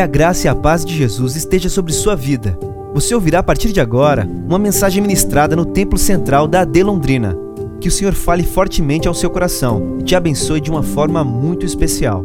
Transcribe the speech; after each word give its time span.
Que 0.00 0.04
a 0.04 0.06
graça 0.06 0.46
e 0.46 0.48
a 0.48 0.54
paz 0.54 0.82
de 0.82 0.96
Jesus 0.96 1.36
esteja 1.36 1.68
sobre 1.68 1.92
sua 1.92 2.16
vida. 2.16 2.58
Você 2.94 3.14
ouvirá 3.14 3.40
a 3.40 3.42
partir 3.42 3.70
de 3.70 3.82
agora 3.82 4.24
uma 4.24 4.58
mensagem 4.58 5.02
ministrada 5.02 5.54
no 5.54 5.66
Templo 5.66 5.98
Central 5.98 6.48
da 6.48 6.62
AD 6.62 6.82
Londrina. 6.82 7.36
Que 7.82 7.88
o 7.88 7.90
Senhor 7.90 8.14
fale 8.14 8.42
fortemente 8.42 9.06
ao 9.06 9.12
seu 9.12 9.28
coração 9.28 9.98
e 10.00 10.02
te 10.02 10.16
abençoe 10.16 10.58
de 10.58 10.70
uma 10.70 10.82
forma 10.82 11.22
muito 11.22 11.66
especial. 11.66 12.24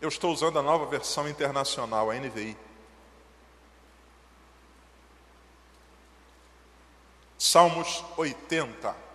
Eu 0.00 0.08
estou 0.08 0.32
usando 0.32 0.58
a 0.58 0.62
nova 0.62 0.86
versão 0.86 1.28
internacional, 1.28 2.10
a 2.10 2.14
NVI. 2.14 2.56
Salmos 7.36 8.02
80. 8.16 9.09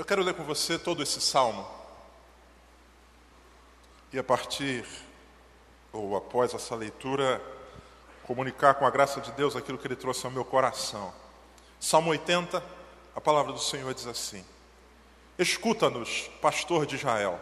Eu 0.00 0.04
quero 0.06 0.22
ler 0.22 0.32
com 0.32 0.42
você 0.42 0.78
todo 0.78 1.02
esse 1.02 1.20
salmo. 1.20 1.68
E 4.10 4.18
a 4.18 4.24
partir, 4.24 4.82
ou 5.92 6.16
após 6.16 6.54
essa 6.54 6.74
leitura, 6.74 7.38
comunicar 8.22 8.72
com 8.72 8.86
a 8.86 8.90
graça 8.90 9.20
de 9.20 9.30
Deus 9.32 9.54
aquilo 9.54 9.76
que 9.76 9.86
Ele 9.86 9.94
trouxe 9.94 10.24
ao 10.24 10.32
meu 10.32 10.42
coração. 10.42 11.12
Salmo 11.78 12.08
80, 12.12 12.64
a 13.14 13.20
palavra 13.20 13.52
do 13.52 13.58
Senhor 13.58 13.92
diz 13.92 14.06
assim: 14.06 14.42
Escuta-nos, 15.38 16.30
pastor 16.40 16.86
de 16.86 16.96
Israel, 16.96 17.38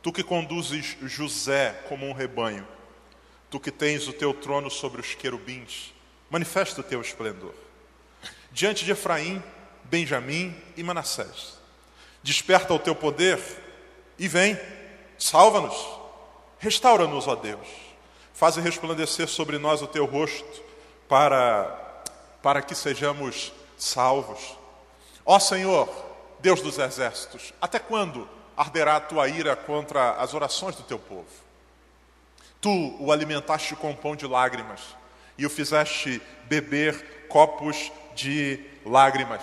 tu 0.00 0.12
que 0.12 0.22
conduzes 0.22 0.96
José 1.02 1.72
como 1.88 2.06
um 2.06 2.12
rebanho, 2.12 2.64
tu 3.50 3.58
que 3.58 3.72
tens 3.72 4.06
o 4.06 4.12
teu 4.12 4.32
trono 4.32 4.70
sobre 4.70 5.00
os 5.00 5.16
querubins, 5.16 5.92
manifesta 6.30 6.80
o 6.80 6.84
teu 6.84 7.00
esplendor. 7.00 7.54
Diante 8.52 8.84
de 8.84 8.92
Efraim, 8.92 9.42
Benjamim 9.82 10.56
e 10.76 10.84
Manassés, 10.84 11.60
desperta 12.22 12.72
o 12.72 12.78
teu 12.78 12.94
poder 12.94 13.40
e 14.18 14.28
vem, 14.28 14.58
salva-nos, 15.18 15.76
restaura-nos, 16.58 17.26
ó 17.26 17.34
Deus 17.34 17.92
Faze 18.42 18.60
resplandecer 18.60 19.28
sobre 19.28 19.56
nós 19.56 19.82
o 19.82 19.86
teu 19.86 20.04
rosto, 20.04 20.62
para, 21.08 22.02
para 22.42 22.60
que 22.60 22.74
sejamos 22.74 23.52
salvos. 23.78 24.58
Ó 25.24 25.38
Senhor, 25.38 25.88
Deus 26.40 26.60
dos 26.60 26.76
exércitos, 26.76 27.54
até 27.62 27.78
quando 27.78 28.28
arderá 28.56 28.96
a 28.96 29.00
tua 29.00 29.28
ira 29.28 29.54
contra 29.54 30.14
as 30.14 30.34
orações 30.34 30.74
do 30.74 30.82
teu 30.82 30.98
povo? 30.98 31.28
Tu 32.60 32.96
o 32.98 33.12
alimentaste 33.12 33.76
com 33.76 33.94
pão 33.94 34.16
de 34.16 34.26
lágrimas 34.26 34.80
e 35.38 35.46
o 35.46 35.50
fizeste 35.50 36.20
beber 36.46 37.26
copos 37.28 37.92
de 38.14 38.58
lágrimas. 38.84 39.42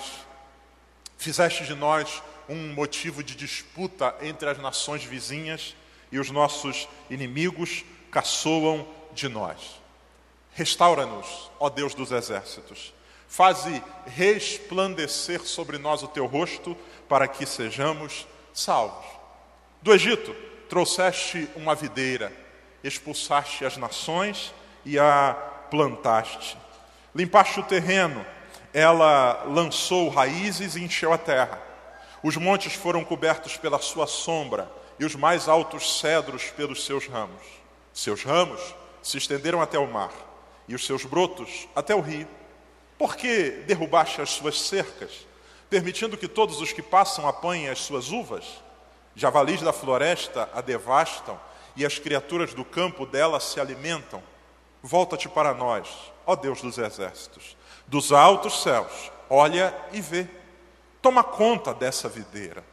Fizeste 1.18 1.64
de 1.64 1.74
nós 1.74 2.22
um 2.50 2.74
motivo 2.74 3.24
de 3.24 3.36
disputa 3.36 4.16
entre 4.22 4.50
as 4.50 4.58
nações 4.58 5.04
vizinhas 5.04 5.76
e 6.12 6.20
os 6.20 6.32
nossos 6.32 6.90
inimigos 7.10 7.86
caçoam 8.12 8.88
de 9.14 9.30
nós. 9.30 9.80
Restaura-nos, 10.54 11.52
ó 11.60 11.70
Deus 11.70 11.94
dos 11.94 12.12
exércitos. 12.12 12.94
Faze 13.28 13.84
resplandecer 14.08 15.42
sobre 15.42 15.78
nós 15.78 16.02
o 16.02 16.08
teu 16.08 16.26
rosto, 16.26 16.76
para 17.08 17.28
que 17.28 17.46
sejamos 17.46 18.28
salvos. 18.54 19.06
Do 19.82 19.94
Egito 19.94 20.36
trouxeste 20.68 21.48
uma 21.56 21.76
videira, 21.76 22.34
expulsaste 22.84 23.64
as 23.66 23.78
nações 23.78 24.54
e 24.84 24.98
a 24.98 25.34
plantaste. 25.70 26.58
Limpaste 27.14 27.60
o 27.60 27.64
terreno, 27.64 28.26
ela 28.74 29.44
lançou 29.46 30.10
raízes 30.10 30.76
e 30.76 30.84
encheu 30.84 31.14
a 31.14 31.18
terra. 31.18 31.69
Os 32.22 32.36
montes 32.36 32.74
foram 32.74 33.04
cobertos 33.04 33.58
pela 33.58 33.80
sua 33.80 34.06
sombra 34.08 34.70
e 35.00 35.06
os 35.06 35.16
mais 35.16 35.48
altos 35.48 36.00
cedros 36.00 36.46
pelos 36.52 36.86
seus 36.86 37.08
ramos. 37.08 37.42
Seus 37.94 38.24
ramos 38.24 38.60
se 39.02 39.18
estenderam 39.18 39.62
até 39.62 39.80
o 39.80 39.88
mar 39.88 40.12
e 40.68 40.76
os 40.76 40.86
seus 40.86 41.06
brotos 41.06 41.68
até 41.76 41.96
o 41.96 42.02
rio. 42.02 42.28
Por 42.98 43.16
que 43.16 43.64
derrubaste 43.66 44.22
as 44.22 44.30
suas 44.32 44.60
cercas, 44.60 45.26
permitindo 45.70 46.18
que 46.18 46.28
todos 46.28 46.60
os 46.60 46.74
que 46.74 46.82
passam 46.82 47.28
apanhem 47.28 47.70
as 47.70 47.80
suas 47.80 48.12
uvas? 48.12 48.62
Javalis 49.16 49.62
da 49.62 49.72
floresta 49.72 50.50
a 50.54 50.62
devastam 50.62 51.40
e 51.76 51.86
as 51.86 51.98
criaturas 51.98 52.54
do 52.54 52.66
campo 52.66 53.06
dela 53.06 53.40
se 53.40 53.60
alimentam. 53.60 54.22
Volta-te 54.84 55.30
para 55.30 55.54
nós, 55.54 55.88
ó 56.26 56.36
Deus 56.36 56.62
dos 56.62 56.78
exércitos, 56.78 57.58
dos 57.88 58.12
altos 58.12 58.62
céus, 58.62 59.12
olha 59.30 59.74
e 59.92 60.02
vê. 60.02 60.28
Toma 61.02 61.24
conta 61.24 61.74
dessa 61.74 62.10
videira, 62.10 62.64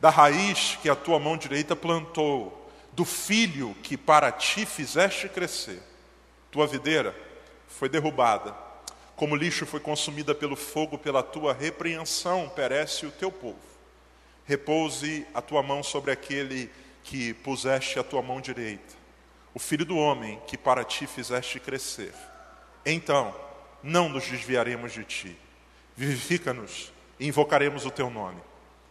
da 0.00 0.10
raiz 0.10 0.78
que 0.82 0.88
a 0.88 0.96
tua 0.96 1.18
mão 1.18 1.36
direita 1.36 1.76
plantou 1.76 2.70
do 2.92 3.04
filho 3.04 3.76
que 3.82 3.96
para 3.96 4.32
ti 4.32 4.66
fizeste 4.66 5.28
crescer. 5.28 5.80
Tua 6.50 6.66
videira 6.66 7.14
foi 7.68 7.88
derrubada, 7.88 8.54
como 9.14 9.36
lixo 9.36 9.66
foi 9.66 9.80
consumida 9.80 10.34
pelo 10.34 10.56
fogo, 10.56 10.98
pela 10.98 11.22
tua 11.22 11.52
repreensão 11.52 12.48
perece 12.48 13.06
o 13.06 13.10
teu 13.12 13.30
povo. 13.30 13.58
Repouse 14.44 15.26
a 15.34 15.42
tua 15.42 15.62
mão 15.62 15.82
sobre 15.82 16.10
aquele 16.10 16.70
que 17.04 17.34
puseste 17.34 17.98
a 17.98 18.04
tua 18.04 18.22
mão 18.22 18.40
direita, 18.40 18.94
o 19.54 19.58
filho 19.58 19.84
do 19.84 19.96
homem 19.96 20.40
que 20.46 20.56
para 20.56 20.84
ti 20.84 21.06
fizeste 21.06 21.60
crescer. 21.60 22.12
Então, 22.84 23.34
não 23.82 24.08
nos 24.08 24.26
desviaremos 24.26 24.92
de 24.92 25.04
ti. 25.04 25.36
Vivifica-nos 25.96 26.92
e 27.18 27.26
invocaremos 27.26 27.84
o 27.84 27.90
teu 27.90 28.10
nome. 28.10 28.40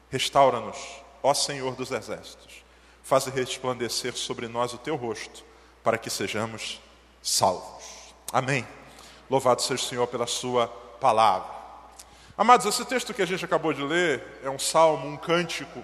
Restaura-nos, 0.10 0.78
ó 1.22 1.34
Senhor 1.34 1.76
dos 1.76 1.92
exércitos 1.92 2.68
faze 3.08 3.30
resplandecer 3.30 4.14
sobre 4.18 4.50
nós 4.50 4.74
o 4.74 4.78
teu 4.78 4.98
rosto, 4.98 5.42
para 5.82 5.98
que 5.98 6.10
sejamos 6.10 6.82
salvos. 7.24 8.14
Amém. 8.34 8.68
Louvado 9.30 9.62
seja 9.62 9.82
o 9.82 9.86
Senhor 9.86 10.08
pela 10.08 10.28
sua 10.28 10.68
palavra. 11.00 11.50
Amados, 12.38 12.66
esse 12.66 12.84
texto 12.84 13.14
que 13.14 13.22
a 13.22 13.26
gente 13.26 13.46
acabou 13.46 13.72
de 13.72 13.82
ler 13.82 14.42
é 14.44 14.50
um 14.50 14.60
salmo, 14.60 15.08
um 15.08 15.16
cântico, 15.16 15.82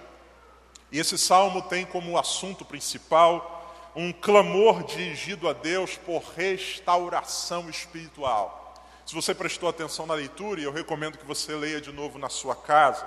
e 0.92 0.98
esse 0.98 1.16
salmo 1.16 1.62
tem 1.62 1.86
como 1.86 2.18
assunto 2.18 2.62
principal 2.62 3.74
um 3.96 4.12
clamor 4.12 4.84
dirigido 4.84 5.48
a 5.48 5.54
Deus 5.54 5.96
por 5.96 6.22
restauração 6.36 7.70
espiritual. 7.70 8.63
Se 9.06 9.14
você 9.14 9.34
prestou 9.34 9.68
atenção 9.68 10.06
na 10.06 10.14
leitura, 10.14 10.60
e 10.60 10.64
eu 10.64 10.72
recomendo 10.72 11.18
que 11.18 11.26
você 11.26 11.54
leia 11.54 11.80
de 11.80 11.92
novo 11.92 12.18
na 12.18 12.30
sua 12.30 12.56
casa, 12.56 13.06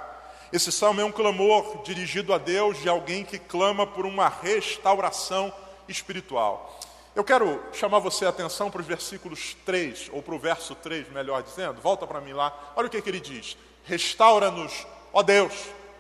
esse 0.54 0.72
salmo 0.72 1.02
é 1.02 1.06
um 1.06 1.12
clamor 1.12 1.82
dirigido 1.84 2.34
a 2.34 2.38
Deus 2.38 2.80
de 2.80 2.88
alguém 2.88 3.26
que 3.26 3.40
clama 3.40 3.86
por 3.86 4.06
uma 4.06 4.30
restauração 4.30 5.52
espiritual. 5.88 6.80
Eu 7.16 7.24
quero 7.24 7.62
chamar 7.74 7.98
você 7.98 8.28
a 8.28 8.30
atenção 8.30 8.70
para 8.70 8.80
os 8.80 8.86
versículos 8.86 9.58
3, 9.66 10.12
ou 10.14 10.22
para 10.22 10.36
o 10.36 10.40
verso 10.40 10.76
3, 10.76 11.10
melhor 11.10 11.42
dizendo. 11.42 11.82
Volta 11.82 12.06
para 12.06 12.22
mim 12.22 12.34
lá. 12.34 12.56
Olha 12.76 12.88
o 12.88 12.90
que, 12.92 13.02
que 13.02 13.10
ele 13.10 13.20
diz: 13.20 13.58
Restaura-nos, 13.84 14.86
ó 15.12 15.24
Deus, 15.24 15.54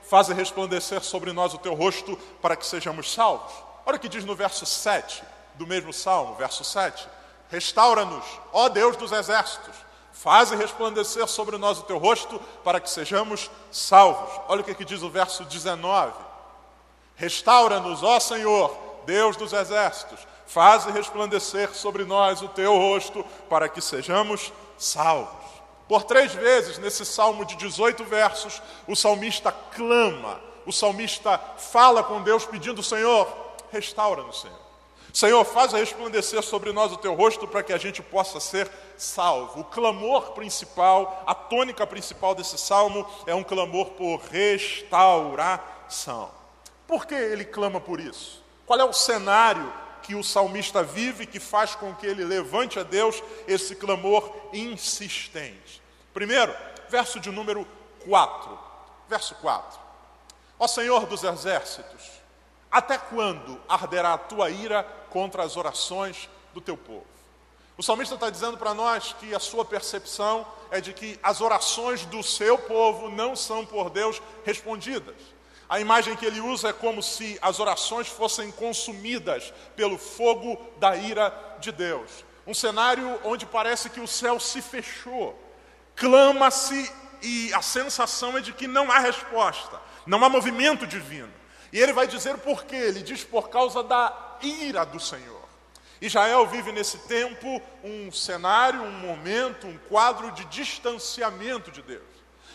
faze 0.03 0.31
resplandecer 0.31 1.01
sobre 1.03 1.33
nós 1.33 1.55
o 1.55 1.57
teu 1.57 1.73
rosto 1.73 2.15
para 2.39 2.55
que 2.55 2.67
sejamos 2.67 3.11
salvos. 3.11 3.51
Olha 3.83 3.97
o 3.97 3.99
que 3.99 4.07
diz 4.07 4.23
no 4.23 4.35
verso 4.35 4.63
7 4.63 5.23
do 5.55 5.65
mesmo 5.65 5.91
salmo, 5.91 6.35
verso 6.35 6.63
7. 6.63 7.07
Restaura-nos, 7.49 8.25
ó 8.53 8.69
Deus 8.69 8.95
dos 8.95 9.11
exércitos 9.11 9.86
Faze 10.19 10.55
resplandecer 10.55 11.27
sobre 11.27 11.59
nós 11.59 11.77
o 11.77 11.83
teu 11.83 11.99
rosto 11.99 12.41
para 12.63 12.79
que 12.79 12.89
sejamos 12.89 13.51
salvos. 13.71 14.41
Olha 14.47 14.61
o 14.61 14.63
que, 14.63 14.73
que 14.73 14.83
diz 14.83 15.03
o 15.03 15.11
verso 15.11 15.45
19. 15.45 16.11
Restaura-nos, 17.15 18.01
ó 18.01 18.19
Senhor, 18.19 18.75
Deus 19.05 19.37
dos 19.37 19.53
exércitos. 19.53 20.19
Faze 20.47 20.89
resplandecer 20.91 21.71
sobre 21.75 22.03
nós 22.03 22.41
o 22.41 22.47
teu 22.47 22.75
rosto 22.75 23.23
para 23.47 23.69
que 23.69 23.79
sejamos 23.79 24.51
salvos. 24.75 25.45
Por 25.87 26.03
três 26.03 26.33
vezes, 26.33 26.79
nesse 26.79 27.05
salmo 27.05 27.45
de 27.45 27.55
18 27.55 28.03
versos, 28.03 28.59
o 28.87 28.95
salmista 28.95 29.51
clama, 29.51 30.41
o 30.65 30.71
salmista 30.71 31.39
fala 31.57 32.03
com 32.03 32.23
Deus 32.23 32.43
pedindo: 32.43 32.81
Senhor, 32.81 33.27
restaura-nos, 33.71 34.41
Senhor. 34.41 34.66
Senhor, 35.13 35.43
faz 35.45 35.73
resplandecer 35.73 36.43
sobre 36.43 36.71
nós 36.71 36.91
o 36.91 36.97
teu 36.97 37.15
rosto 37.15 37.47
para 37.47 37.63
que 37.63 37.73
a 37.73 37.77
gente 37.77 38.01
possa 38.01 38.39
ser 38.39 38.69
salvo. 38.97 39.61
O 39.61 39.65
clamor 39.65 40.31
principal, 40.31 41.23
a 41.25 41.33
tônica 41.33 41.85
principal 41.87 42.35
desse 42.35 42.57
salmo 42.57 43.07
é 43.25 43.33
um 43.33 43.43
clamor 43.43 43.91
por 43.91 44.19
restauração. 44.21 46.29
Por 46.87 47.05
que 47.05 47.15
ele 47.15 47.45
clama 47.45 47.79
por 47.79 47.99
isso? 47.99 48.43
Qual 48.65 48.79
é 48.79 48.83
o 48.83 48.93
cenário 48.93 49.73
que 50.03 50.15
o 50.15 50.23
salmista 50.23 50.83
vive 50.83 51.25
que 51.25 51.39
faz 51.39 51.75
com 51.75 51.95
que 51.95 52.05
ele 52.05 52.23
levante 52.23 52.79
a 52.79 52.83
Deus 52.83 53.21
esse 53.47 53.75
clamor 53.75 54.31
insistente? 54.53 55.81
Primeiro, 56.13 56.53
verso 56.89 57.19
de 57.19 57.31
número 57.31 57.67
4. 58.05 58.59
Verso 59.09 59.35
4. 59.35 59.79
Ó 60.59 60.67
Senhor 60.67 61.05
dos 61.05 61.23
exércitos, 61.23 62.03
até 62.71 62.97
quando 62.97 63.59
arderá 63.67 64.13
a 64.13 64.17
tua 64.17 64.49
ira 64.49 64.83
contra 65.09 65.43
as 65.43 65.55
orações 65.55 66.29
do 66.53 66.61
teu 66.61 66.77
povo? 66.77 67.05
O 67.77 67.83
salmista 67.83 68.15
está 68.15 68.29
dizendo 68.29 68.57
para 68.57 68.73
nós 68.73 69.13
que 69.19 69.35
a 69.35 69.39
sua 69.39 69.63
percepção 69.63 70.45
é 70.71 70.81
de 70.81 70.93
que 70.93 71.19
as 71.21 71.41
orações 71.41 72.05
do 72.05 72.23
seu 72.23 72.57
povo 72.57 73.09
não 73.09 73.35
são 73.35 73.65
por 73.65 73.89
Deus 73.89 74.21
respondidas. 74.43 75.15
A 75.69 75.79
imagem 75.79 76.15
que 76.15 76.25
ele 76.25 76.39
usa 76.39 76.69
é 76.69 76.73
como 76.73 77.03
se 77.03 77.37
as 77.41 77.59
orações 77.59 78.07
fossem 78.07 78.51
consumidas 78.51 79.53
pelo 79.75 79.97
fogo 79.97 80.59
da 80.79 80.95
ira 80.95 81.29
de 81.59 81.71
Deus. 81.71 82.25
Um 82.47 82.53
cenário 82.53 83.19
onde 83.23 83.45
parece 83.45 83.89
que 83.89 83.99
o 83.99 84.07
céu 84.07 84.39
se 84.39 84.61
fechou, 84.61 85.37
clama-se 85.95 86.91
e 87.21 87.53
a 87.53 87.61
sensação 87.61 88.37
é 88.37 88.41
de 88.41 88.53
que 88.53 88.67
não 88.67 88.89
há 88.89 88.99
resposta, 88.99 89.79
não 90.05 90.23
há 90.23 90.29
movimento 90.29 90.87
divino. 90.87 91.33
E 91.71 91.79
ele 91.79 91.93
vai 91.93 92.07
dizer 92.07 92.37
por 92.37 92.63
quê? 92.63 92.75
Ele 92.75 93.01
diz 93.01 93.23
por 93.23 93.49
causa 93.49 93.83
da 93.83 94.37
ira 94.41 94.85
do 94.85 94.99
Senhor. 94.99 95.37
Israel 95.99 96.45
vive 96.45 96.71
nesse 96.71 96.99
tempo 96.99 97.61
um 97.83 98.11
cenário, 98.11 98.83
um 98.83 98.91
momento, 98.91 99.67
um 99.67 99.77
quadro 99.89 100.31
de 100.31 100.45
distanciamento 100.45 101.71
de 101.71 101.81
Deus. 101.81 102.03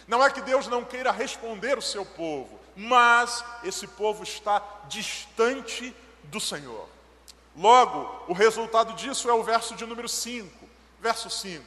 Não 0.06 0.22
é 0.22 0.30
que 0.30 0.40
Deus 0.40 0.66
não 0.66 0.84
queira 0.84 1.10
responder 1.10 1.76
o 1.76 1.82
seu 1.82 2.04
povo, 2.04 2.58
mas 2.76 3.44
esse 3.64 3.86
povo 3.86 4.22
está 4.22 4.62
distante 4.88 5.94
do 6.24 6.40
Senhor. 6.40 6.88
Logo, 7.56 8.24
o 8.28 8.32
resultado 8.32 8.94
disso 8.94 9.28
é 9.28 9.34
o 9.34 9.42
verso 9.42 9.74
de 9.74 9.84
número 9.84 10.08
5. 10.08 10.68
Verso 11.00 11.28
5: 11.28 11.64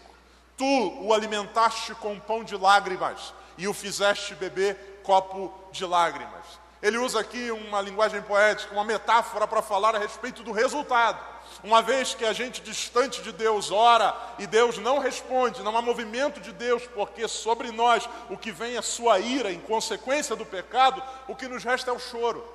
Tu 0.58 1.04
o 1.04 1.14
alimentaste 1.14 1.94
com 1.96 2.20
pão 2.20 2.44
de 2.44 2.56
lágrimas 2.56 3.34
e 3.58 3.68
o 3.68 3.74
fizeste 3.74 4.34
beber 4.36 5.02
copo 5.04 5.54
de 5.72 5.86
lágrimas. 5.86 6.46
Ele 6.86 7.00
usa 7.00 7.20
aqui 7.20 7.50
uma 7.50 7.82
linguagem 7.82 8.22
poética, 8.22 8.72
uma 8.72 8.84
metáfora 8.84 9.48
para 9.48 9.60
falar 9.60 9.96
a 9.96 9.98
respeito 9.98 10.44
do 10.44 10.52
resultado. 10.52 11.20
Uma 11.64 11.82
vez 11.82 12.14
que 12.14 12.24
a 12.24 12.32
gente 12.32 12.62
distante 12.62 13.24
de 13.24 13.32
Deus 13.32 13.72
ora 13.72 14.16
e 14.38 14.46
Deus 14.46 14.78
não 14.78 15.00
responde, 15.00 15.64
não 15.64 15.76
há 15.76 15.82
movimento 15.82 16.40
de 16.40 16.52
Deus, 16.52 16.84
porque 16.94 17.28
sobre 17.28 17.72
nós 17.72 18.08
o 18.30 18.38
que 18.38 18.52
vem 18.52 18.78
é 18.78 18.84
sua 18.84 19.18
ira 19.18 19.52
em 19.52 19.60
consequência 19.60 20.36
do 20.36 20.46
pecado, 20.46 21.02
o 21.28 21.36
que 21.36 21.48
nos 21.48 21.64
resta 21.64 21.90
é 21.90 21.94
o 21.96 21.98
choro. 21.98 22.48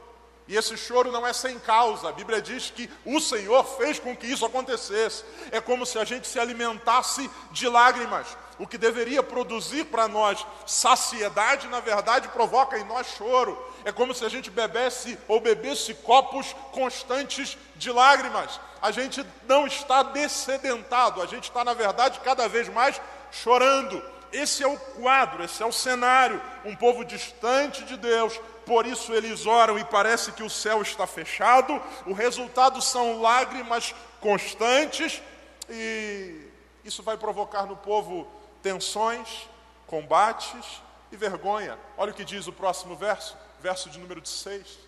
E 0.47 0.57
esse 0.57 0.77
choro 0.77 1.11
não 1.11 1.27
é 1.27 1.33
sem 1.33 1.59
causa. 1.59 2.09
A 2.09 2.13
Bíblia 2.13 2.41
diz 2.41 2.71
que 2.71 2.89
o 3.05 3.21
Senhor 3.21 3.65
fez 3.79 3.99
com 3.99 4.17
que 4.17 4.29
isso 4.29 4.47
acontecesse. 4.47 5.25
É 5.51 5.61
como 5.61 5.85
se 5.85 5.99
a 5.99 6.05
gente 6.05 6.29
se 6.29 6.39
alimentasse 6.39 7.29
de 7.51 7.69
lágrimas. 7.69 8.29
O 8.61 8.67
que 8.67 8.79
deveria 8.79 9.23
produzir 9.23 9.87
para 9.87 10.07
nós 10.07 10.47
saciedade, 10.67 11.67
na 11.67 11.81
verdade, 11.81 12.29
provoca 12.29 12.79
em 12.79 12.85
nós 12.85 13.09
choro. 13.17 13.57
É 13.85 13.93
como 13.93 14.15
se 14.15 14.25
a 14.25 14.29
gente 14.29 14.51
bebesse 14.51 15.19
ou 15.27 15.41
bebesse 15.41 15.95
copos 15.95 16.55
constantes 16.73 17.57
de 17.77 17.91
lágrimas. 17.91 18.61
A 18.81 18.91
gente 18.91 19.25
não 19.47 19.67
está 19.67 20.03
descedentado, 20.03 21.21
a 21.21 21.27
gente 21.27 21.45
está, 21.45 21.65
na 21.65 21.75
verdade, 21.75 22.21
cada 22.21 22.49
vez 22.49 22.69
mais 22.69 23.01
chorando. 23.31 24.03
Esse 24.33 24.63
é 24.63 24.67
o 24.67 24.79
quadro, 24.79 25.43
esse 25.43 25.63
é 25.63 25.67
o 25.67 25.73
cenário. 25.73 26.41
Um 26.65 26.77
povo 26.77 27.05
distante 27.05 27.85
de 27.85 27.97
Deus, 27.97 28.41
por 28.65 28.87
isso 28.87 29.13
eles 29.13 29.47
oram 29.47 29.79
e 29.79 29.85
parece 29.85 30.33
que 30.33 30.43
o 30.43 30.51
céu 30.51 30.83
está 30.83 31.07
fechado. 31.07 31.81
O 32.07 32.13
resultado 32.13 32.81
são 32.81 33.21
lágrimas 33.21 33.95
constantes 34.21 35.21
e 35.69 36.49
isso 36.85 37.03
vai 37.03 37.17
provocar 37.17 37.67
no 37.67 37.77
povo 37.77 38.27
tensões, 38.63 39.49
combates 39.87 40.81
e 41.11 41.17
vergonha. 41.17 41.79
Olha 41.97 42.13
o 42.13 42.15
que 42.15 42.25
diz 42.25 42.47
o 42.47 42.53
próximo 42.53 42.95
verso, 42.95 43.37
verso 43.61 43.91
de 43.91 43.99
número 43.99 44.25
6. 44.25 44.79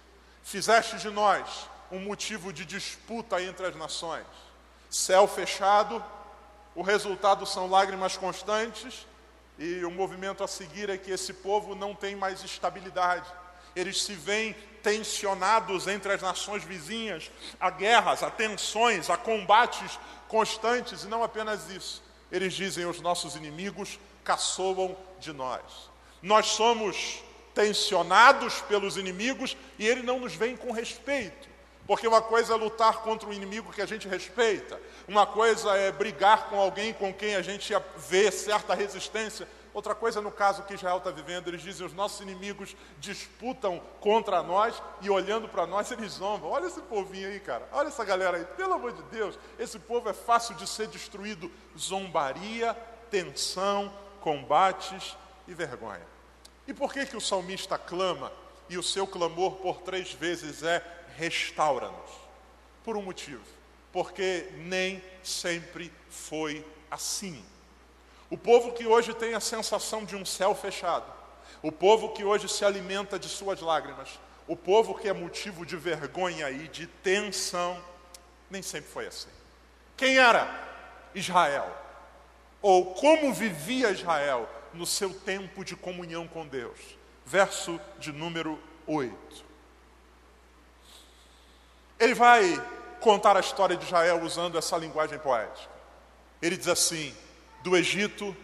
Fizeste 0.43 0.97
de 0.99 1.11
nós 1.11 1.69
um 1.91 2.01
motivo 2.01 2.53
de 2.53 2.65
disputa 2.65 3.41
entre 3.43 3.67
as 3.67 3.77
nações. 3.77 4.27
Céu 4.91 5.29
fechado, 5.29 6.03
o 6.75 6.83
resultado 6.83 7.47
são 7.47 7.69
lágrimas 7.69 8.17
constantes, 8.17 9.07
e 9.59 9.85
o 9.85 9.91
movimento 9.91 10.43
a 10.43 10.49
seguir 10.49 10.89
é 10.89 10.97
que 10.97 11.11
esse 11.11 11.35
povo 11.35 11.75
não 11.75 11.95
tem 11.95 12.17
mais 12.17 12.43
estabilidade. 12.43 13.31
Eles 13.77 14.03
se 14.03 14.15
veem 14.15 14.55
tensionados 14.83 15.87
entre 15.87 16.13
as 16.13 16.23
nações 16.23 16.65
vizinhas, 16.65 17.31
há 17.61 17.71
guerras, 17.71 18.23
há 18.23 18.31
tensões, 18.31 19.09
há 19.09 19.17
combates 19.17 19.99
constantes, 20.29 21.05
e 21.05 21.09
não 21.09 21.23
apenas 21.23 21.71
isso. 21.71 22.03
Eles 22.31 22.55
dizem: 22.55 22.87
os 22.87 23.01
nossos 23.01 23.37
inimigos 23.37 23.99
caçoam 24.25 24.97
de 25.21 25.33
nós. 25.33 25.61
Nós 26.23 26.47
somos 26.47 27.23
tensionados 27.55 28.61
pelos 28.63 28.97
inimigos 28.97 29.57
e 29.79 29.87
ele 29.87 30.03
não 30.03 30.21
nos 30.21 30.35
vem 30.35 30.57
com 30.57 30.73
respeito. 30.73 31.53
Porque 31.87 32.07
uma 32.07 32.23
coisa 32.23 32.55
é 32.55 32.57
lutar 32.57 32.99
contra 32.99 33.29
um 33.29 33.33
inimigo 33.33 33.73
que 33.73 33.83
a 33.83 33.87
gente 33.87 34.07
respeita, 34.07 34.81
uma 35.09 35.27
coisa 35.27 35.77
é 35.77 35.91
brigar 35.91 36.49
com 36.49 36.61
alguém 36.61 36.93
com 36.93 37.13
quem 37.13 37.35
a 37.35 37.43
gente 37.43 37.75
vê 38.09 38.31
certa 38.31 38.73
resistência, 38.73 39.49
outra 39.75 39.95
coisa 39.95 40.21
no 40.21 40.31
caso 40.31 40.63
que 40.63 40.75
Israel 40.75 40.99
está 40.99 41.11
vivendo, 41.11 41.49
eles 41.49 41.61
dizem 41.61 41.85
os 41.85 41.93
nossos 41.93 42.21
inimigos 42.21 42.77
disputam 43.01 43.83
contra 44.01 44.43
nós 44.43 44.81
e 45.01 45.11
olhando 45.11 45.49
para 45.49 45.67
nós 45.67 45.91
eles 45.91 46.13
zombam. 46.13 46.51
Olha 46.51 46.67
esse 46.67 46.81
povinho 46.83 47.29
aí, 47.29 47.41
cara, 47.41 47.69
olha 47.73 47.89
essa 47.89 48.05
galera 48.05 48.37
aí, 48.37 48.45
pelo 48.45 48.75
amor 48.75 48.93
de 48.93 49.03
Deus, 49.05 49.37
esse 49.59 49.79
povo 49.81 50.09
é 50.09 50.13
fácil 50.13 50.55
de 50.55 50.69
ser 50.69 50.87
destruído. 50.87 51.51
Zombaria, 51.77 52.77
tensão, 53.11 53.93
combates 54.21 55.17
e 55.49 55.55
vergonha. 55.55 56.12
E 56.67 56.73
por 56.73 56.93
que, 56.93 57.07
que 57.07 57.17
o 57.17 57.21
salmista 57.21 57.77
clama 57.77 58.33
e 58.69 58.79
o 58.79 58.83
seu 58.83 59.07
clamor 59.07 59.57
por 59.57 59.83
três 59.83 60.13
vezes 60.13 60.63
é 60.63 60.83
restaura-nos. 61.17 62.11
Por 62.85 62.97
um 62.97 63.03
motivo, 63.03 63.43
porque 63.93 64.49
nem 64.57 65.03
sempre 65.23 65.93
foi 66.09 66.65
assim. 66.91 67.45
O 68.31 68.37
povo 68.37 68.73
que 68.73 68.87
hoje 68.87 69.15
tem 69.15 69.35
a 69.35 69.41
sensação 69.41 70.05
de 70.05 70.17
um 70.17 70.25
céu 70.25 70.55
fechado, 70.55 71.05
o 71.63 71.71
povo 71.71 72.09
que 72.09 72.25
hoje 72.25 72.49
se 72.49 72.65
alimenta 72.65 73.19
de 73.19 73.29
suas 73.29 73.61
lágrimas, 73.61 74.19
o 74.49 74.57
povo 74.57 74.95
que 74.95 75.09
é 75.09 75.13
motivo 75.13 75.65
de 75.65 75.77
vergonha 75.77 76.51
e 76.51 76.67
de 76.67 76.87
tensão, 76.87 77.79
nem 78.51 78.63
sempre 78.63 78.91
foi 78.91 79.07
assim. 79.07 79.29
Quem 79.97 80.19
era 80.19 80.49
Israel? 81.15 81.71
Ou 82.61 82.95
como 82.95 83.33
vivia 83.33 83.91
Israel 83.91 84.49
no 84.75 84.87
seu 84.87 85.13
tempo 85.13 85.65
de 85.65 85.77
comunhão 85.77 86.27
com 86.27 86.47
Deus? 86.47 86.79
Verso 87.25 87.81
de 87.99 88.13
número 88.13 88.59
8. 88.87 89.45
Ele 91.99 92.15
vai 92.15 92.43
contar 93.01 93.37
a 93.37 93.41
história 93.41 93.77
de 93.77 93.85
Israel 93.85 94.23
usando 94.23 94.59
essa 94.59 94.77
linguagem 94.77 95.19
poética. 95.19 95.71
Ele 96.41 96.57
diz 96.57 96.69
assim: 96.69 97.15
Do 97.63 97.77
Egito 97.77 98.37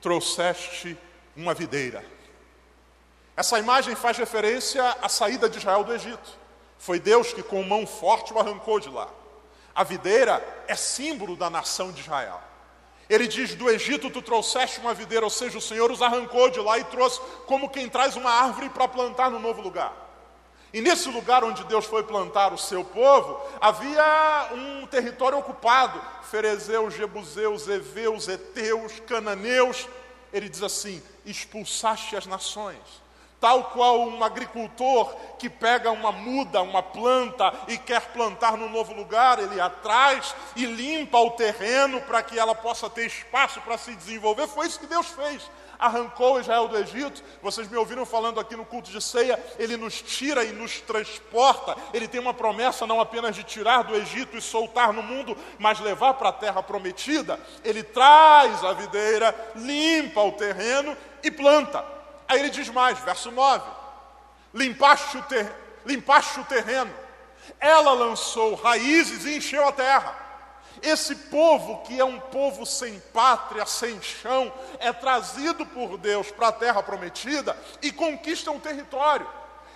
trouxeste 0.00 0.96
uma 1.34 1.54
videira. 1.54 2.04
Essa 3.36 3.58
imagem 3.58 3.94
faz 3.94 4.16
referência 4.16 4.82
à 5.02 5.08
saída 5.08 5.48
de 5.48 5.58
Israel 5.58 5.84
do 5.84 5.92
Egito. 5.92 6.38
Foi 6.78 6.98
Deus 6.98 7.32
que, 7.32 7.42
com 7.42 7.62
mão 7.62 7.86
forte, 7.86 8.32
o 8.32 8.38
arrancou 8.38 8.80
de 8.80 8.88
lá. 8.88 9.08
A 9.74 9.84
videira 9.84 10.42
é 10.66 10.74
símbolo 10.74 11.36
da 11.36 11.50
nação 11.50 11.92
de 11.92 12.00
Israel. 12.00 12.40
Ele 13.08 13.26
diz: 13.26 13.54
Do 13.54 13.70
Egito 13.70 14.10
tu 14.10 14.20
trouxeste 14.20 14.80
uma 14.80 14.94
videira, 14.94 15.24
ou 15.24 15.30
seja, 15.30 15.58
o 15.58 15.60
Senhor 15.60 15.90
os 15.90 16.02
arrancou 16.02 16.50
de 16.50 16.60
lá 16.60 16.78
e 16.78 16.84
trouxe 16.84 17.20
como 17.46 17.68
quem 17.68 17.88
traz 17.88 18.16
uma 18.16 18.30
árvore 18.30 18.68
para 18.68 18.88
plantar 18.88 19.30
no 19.30 19.38
novo 19.38 19.60
lugar. 19.62 20.04
E 20.72 20.80
nesse 20.80 21.08
lugar 21.08 21.44
onde 21.44 21.64
Deus 21.64 21.86
foi 21.86 22.02
plantar 22.02 22.52
o 22.52 22.58
seu 22.58 22.84
povo, 22.84 23.40
havia 23.60 24.50
um 24.52 24.86
território 24.86 25.38
ocupado: 25.38 26.00
Ferezeus, 26.30 26.94
Jebuseus, 26.94 27.68
Eveus, 27.68 28.28
Eteus, 28.28 29.00
Cananeus. 29.00 29.88
Ele 30.32 30.48
diz 30.48 30.62
assim: 30.62 31.02
expulsaste 31.24 32.16
as 32.16 32.26
nações. 32.26 33.05
Tal 33.40 33.64
qual 33.64 34.00
um 34.00 34.24
agricultor 34.24 35.14
que 35.38 35.50
pega 35.50 35.90
uma 35.92 36.10
muda, 36.10 36.62
uma 36.62 36.82
planta 36.82 37.52
e 37.68 37.76
quer 37.76 38.12
plantar 38.12 38.56
no 38.56 38.68
novo 38.68 38.94
lugar, 38.94 39.38
ele 39.38 39.60
atrás 39.60 40.34
e 40.56 40.64
limpa 40.64 41.18
o 41.18 41.32
terreno 41.32 42.00
para 42.00 42.22
que 42.22 42.38
ela 42.38 42.54
possa 42.54 42.88
ter 42.88 43.06
espaço 43.06 43.60
para 43.60 43.76
se 43.76 43.94
desenvolver. 43.94 44.48
Foi 44.48 44.66
isso 44.66 44.80
que 44.80 44.86
Deus 44.86 45.08
fez 45.08 45.42
arrancou 45.78 46.40
Israel 46.40 46.68
do 46.68 46.78
Egito. 46.78 47.22
Vocês 47.42 47.68
me 47.68 47.76
ouviram 47.76 48.04
falando 48.04 48.40
aqui 48.40 48.56
no 48.56 48.64
culto 48.64 48.90
de 48.90 49.00
ceia, 49.00 49.42
ele 49.58 49.76
nos 49.76 50.00
tira 50.00 50.44
e 50.44 50.52
nos 50.52 50.80
transporta. 50.80 51.76
Ele 51.92 52.08
tem 52.08 52.20
uma 52.20 52.34
promessa 52.34 52.86
não 52.86 53.00
apenas 53.00 53.34
de 53.34 53.44
tirar 53.44 53.82
do 53.82 53.94
Egito 53.94 54.36
e 54.36 54.42
soltar 54.42 54.92
no 54.92 55.02
mundo, 55.02 55.36
mas 55.58 55.80
levar 55.80 56.14
para 56.14 56.30
a 56.30 56.32
terra 56.32 56.62
prometida. 56.62 57.38
Ele 57.64 57.82
traz 57.82 58.64
a 58.64 58.72
videira, 58.72 59.34
limpa 59.54 60.20
o 60.20 60.32
terreno 60.32 60.96
e 61.22 61.30
planta. 61.30 61.95
Aí 62.28 62.40
ele 62.40 62.50
diz 62.50 62.68
mais, 62.68 62.98
verso 63.00 63.30
9: 63.30 63.68
limpaste 64.52 65.18
o, 65.18 65.22
ter... 65.22 65.52
limpaste 65.84 66.40
o 66.40 66.44
terreno, 66.44 66.92
ela 67.60 67.92
lançou 67.92 68.54
raízes 68.54 69.24
e 69.24 69.36
encheu 69.36 69.66
a 69.66 69.72
terra. 69.72 70.26
Esse 70.82 71.14
povo, 71.14 71.82
que 71.84 71.98
é 71.98 72.04
um 72.04 72.20
povo 72.20 72.66
sem 72.66 73.00
pátria, 73.12 73.64
sem 73.64 74.00
chão, 74.02 74.52
é 74.78 74.92
trazido 74.92 75.64
por 75.64 75.96
Deus 75.96 76.30
para 76.30 76.48
a 76.48 76.52
terra 76.52 76.82
prometida 76.82 77.56
e 77.80 77.90
conquista 77.90 78.50
um 78.50 78.60
território. 78.60 79.26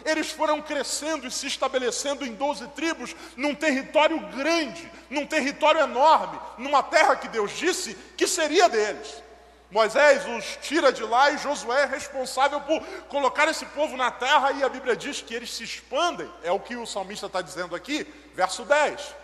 Eles 0.04 0.30
foram 0.30 0.62
crescendo 0.62 1.26
e 1.26 1.30
se 1.30 1.46
estabelecendo 1.46 2.24
em 2.24 2.34
doze 2.34 2.66
tribos, 2.68 3.14
num 3.36 3.54
território 3.54 4.18
grande, 4.28 4.90
num 5.08 5.26
território 5.26 5.80
enorme, 5.80 6.38
numa 6.58 6.82
terra 6.82 7.16
que 7.16 7.28
Deus 7.28 7.52
disse 7.52 7.94
que 8.16 8.26
seria 8.26 8.68
deles. 8.68 9.22
Moisés 9.70 10.26
os 10.26 10.58
tira 10.62 10.92
de 10.92 11.04
lá 11.04 11.30
e 11.30 11.38
Josué 11.38 11.82
é 11.82 11.86
responsável 11.86 12.60
por 12.60 12.84
colocar 13.08 13.46
esse 13.48 13.64
povo 13.66 13.96
na 13.96 14.10
terra, 14.10 14.50
e 14.52 14.64
a 14.64 14.68
Bíblia 14.68 14.96
diz 14.96 15.22
que 15.22 15.32
eles 15.32 15.52
se 15.54 15.62
expandem, 15.62 16.28
é 16.42 16.50
o 16.50 16.58
que 16.58 16.74
o 16.74 16.86
salmista 16.86 17.26
está 17.26 17.40
dizendo 17.40 17.76
aqui, 17.76 18.04
verso 18.34 18.64
10. 18.64 19.14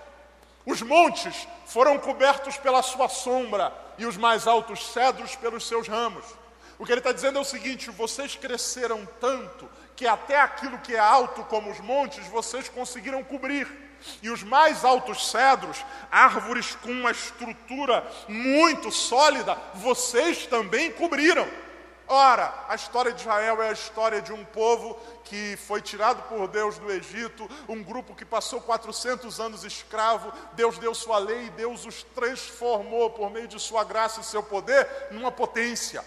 Os 0.64 0.82
montes 0.82 1.48
foram 1.66 1.98
cobertos 1.98 2.56
pela 2.58 2.80
sua 2.82 3.08
sombra, 3.08 3.72
e 3.98 4.06
os 4.06 4.16
mais 4.16 4.46
altos 4.46 4.86
cedros 4.92 5.34
pelos 5.34 5.66
seus 5.66 5.88
ramos. 5.88 6.24
O 6.78 6.84
que 6.84 6.92
ele 6.92 7.00
está 7.00 7.12
dizendo 7.12 7.38
é 7.38 7.40
o 7.40 7.44
seguinte: 7.44 7.90
vocês 7.90 8.36
cresceram 8.36 9.06
tanto 9.20 9.68
que 9.96 10.06
até 10.06 10.38
aquilo 10.38 10.78
que 10.78 10.94
é 10.94 10.98
alto 10.98 11.42
como 11.44 11.70
os 11.70 11.80
montes 11.80 12.26
vocês 12.26 12.68
conseguiram 12.68 13.24
cobrir. 13.24 13.85
E 14.22 14.30
os 14.30 14.42
mais 14.42 14.84
altos 14.84 15.30
cedros, 15.30 15.84
árvores 16.10 16.76
com 16.76 16.90
uma 16.90 17.10
estrutura 17.10 18.06
muito 18.28 18.90
sólida, 18.90 19.56
vocês 19.74 20.46
também 20.46 20.92
cobriram. 20.92 21.46
Ora, 22.08 22.54
a 22.68 22.74
história 22.76 23.12
de 23.12 23.20
Israel 23.20 23.60
é 23.60 23.70
a 23.70 23.72
história 23.72 24.22
de 24.22 24.32
um 24.32 24.44
povo 24.44 24.96
que 25.24 25.56
foi 25.56 25.82
tirado 25.82 26.22
por 26.28 26.46
Deus 26.46 26.78
do 26.78 26.90
Egito, 26.90 27.50
um 27.68 27.82
grupo 27.82 28.14
que 28.14 28.24
passou 28.24 28.60
400 28.60 29.40
anos 29.40 29.64
escravo, 29.64 30.32
Deus 30.52 30.78
deu 30.78 30.94
sua 30.94 31.18
lei 31.18 31.46
e 31.46 31.50
Deus 31.50 31.84
os 31.84 32.04
transformou 32.14 33.10
por 33.10 33.28
meio 33.28 33.48
de 33.48 33.58
sua 33.58 33.82
graça 33.82 34.20
e 34.20 34.24
seu 34.24 34.40
poder 34.40 34.88
numa 35.10 35.32
potência. 35.32 36.04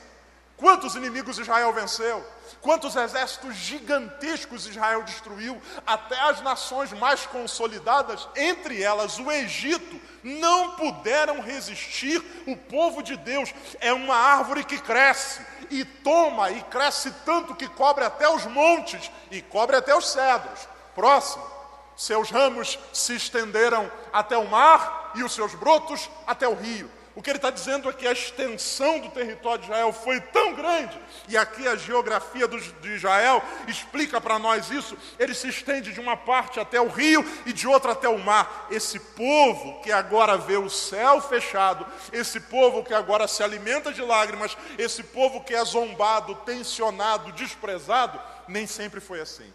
Quantos 0.59 0.93
inimigos 0.95 1.39
Israel 1.39 1.71
venceu? 1.71 2.21
Quantos 2.59 2.93
exércitos 2.97 3.55
gigantescos 3.55 4.67
Israel 4.67 5.03
destruiu? 5.03 5.59
Até 5.87 6.19
as 6.19 6.41
nações 6.41 6.91
mais 6.91 7.25
consolidadas, 7.25 8.27
entre 8.35 8.83
elas 8.83 9.17
o 9.19 9.31
Egito, 9.31 10.01
não 10.21 10.71
puderam 10.71 11.39
resistir. 11.39 12.21
O 12.45 12.57
povo 12.57 13.01
de 13.01 13.15
Deus 13.15 13.53
é 13.79 13.93
uma 13.93 14.17
árvore 14.17 14.65
que 14.65 14.77
cresce 14.77 15.39
e 15.71 15.85
toma 15.85 16.51
e 16.51 16.61
cresce 16.63 17.09
tanto 17.25 17.55
que 17.55 17.69
cobre 17.69 18.03
até 18.03 18.27
os 18.27 18.45
montes 18.45 19.09
e 19.31 19.41
cobre 19.41 19.77
até 19.77 19.95
os 19.95 20.09
cedros. 20.09 20.67
Próximo. 20.93 21.59
Seus 21.95 22.29
ramos 22.29 22.77
se 22.91 23.15
estenderam 23.15 23.89
até 24.11 24.37
o 24.37 24.49
mar 24.49 25.13
e 25.15 25.23
os 25.23 25.33
seus 25.33 25.55
brotos 25.55 26.09
até 26.27 26.47
o 26.49 26.53
rio. 26.53 26.98
O 27.19 27.21
que 27.21 27.29
ele 27.29 27.37
está 27.37 27.49
dizendo 27.49 27.89
é 27.89 27.91
que 27.91 28.07
a 28.07 28.13
extensão 28.13 28.97
do 28.97 29.09
território 29.09 29.59
de 29.59 29.65
Israel 29.65 29.91
foi 29.91 30.21
tão 30.21 30.53
grande, 30.53 30.97
e 31.27 31.35
aqui 31.35 31.67
a 31.67 31.75
geografia 31.75 32.47
de 32.47 32.95
Israel 32.95 33.43
explica 33.67 34.21
para 34.21 34.39
nós 34.39 34.71
isso. 34.71 34.97
Ele 35.19 35.33
se 35.33 35.49
estende 35.49 35.91
de 35.91 35.99
uma 35.99 36.15
parte 36.15 36.61
até 36.61 36.79
o 36.79 36.87
rio 36.87 37.29
e 37.45 37.51
de 37.51 37.67
outra 37.67 37.91
até 37.91 38.07
o 38.07 38.17
mar. 38.17 38.67
Esse 38.71 38.97
povo 38.97 39.81
que 39.81 39.91
agora 39.91 40.37
vê 40.37 40.55
o 40.55 40.69
céu 40.69 41.21
fechado, 41.21 41.85
esse 42.13 42.39
povo 42.39 42.85
que 42.85 42.93
agora 42.93 43.27
se 43.27 43.43
alimenta 43.43 43.91
de 43.91 44.01
lágrimas, 44.01 44.55
esse 44.77 45.03
povo 45.03 45.43
que 45.43 45.53
é 45.53 45.65
zombado, 45.65 46.35
tensionado, 46.45 47.33
desprezado, 47.33 48.17
nem 48.47 48.65
sempre 48.65 49.01
foi 49.01 49.19
assim. 49.19 49.51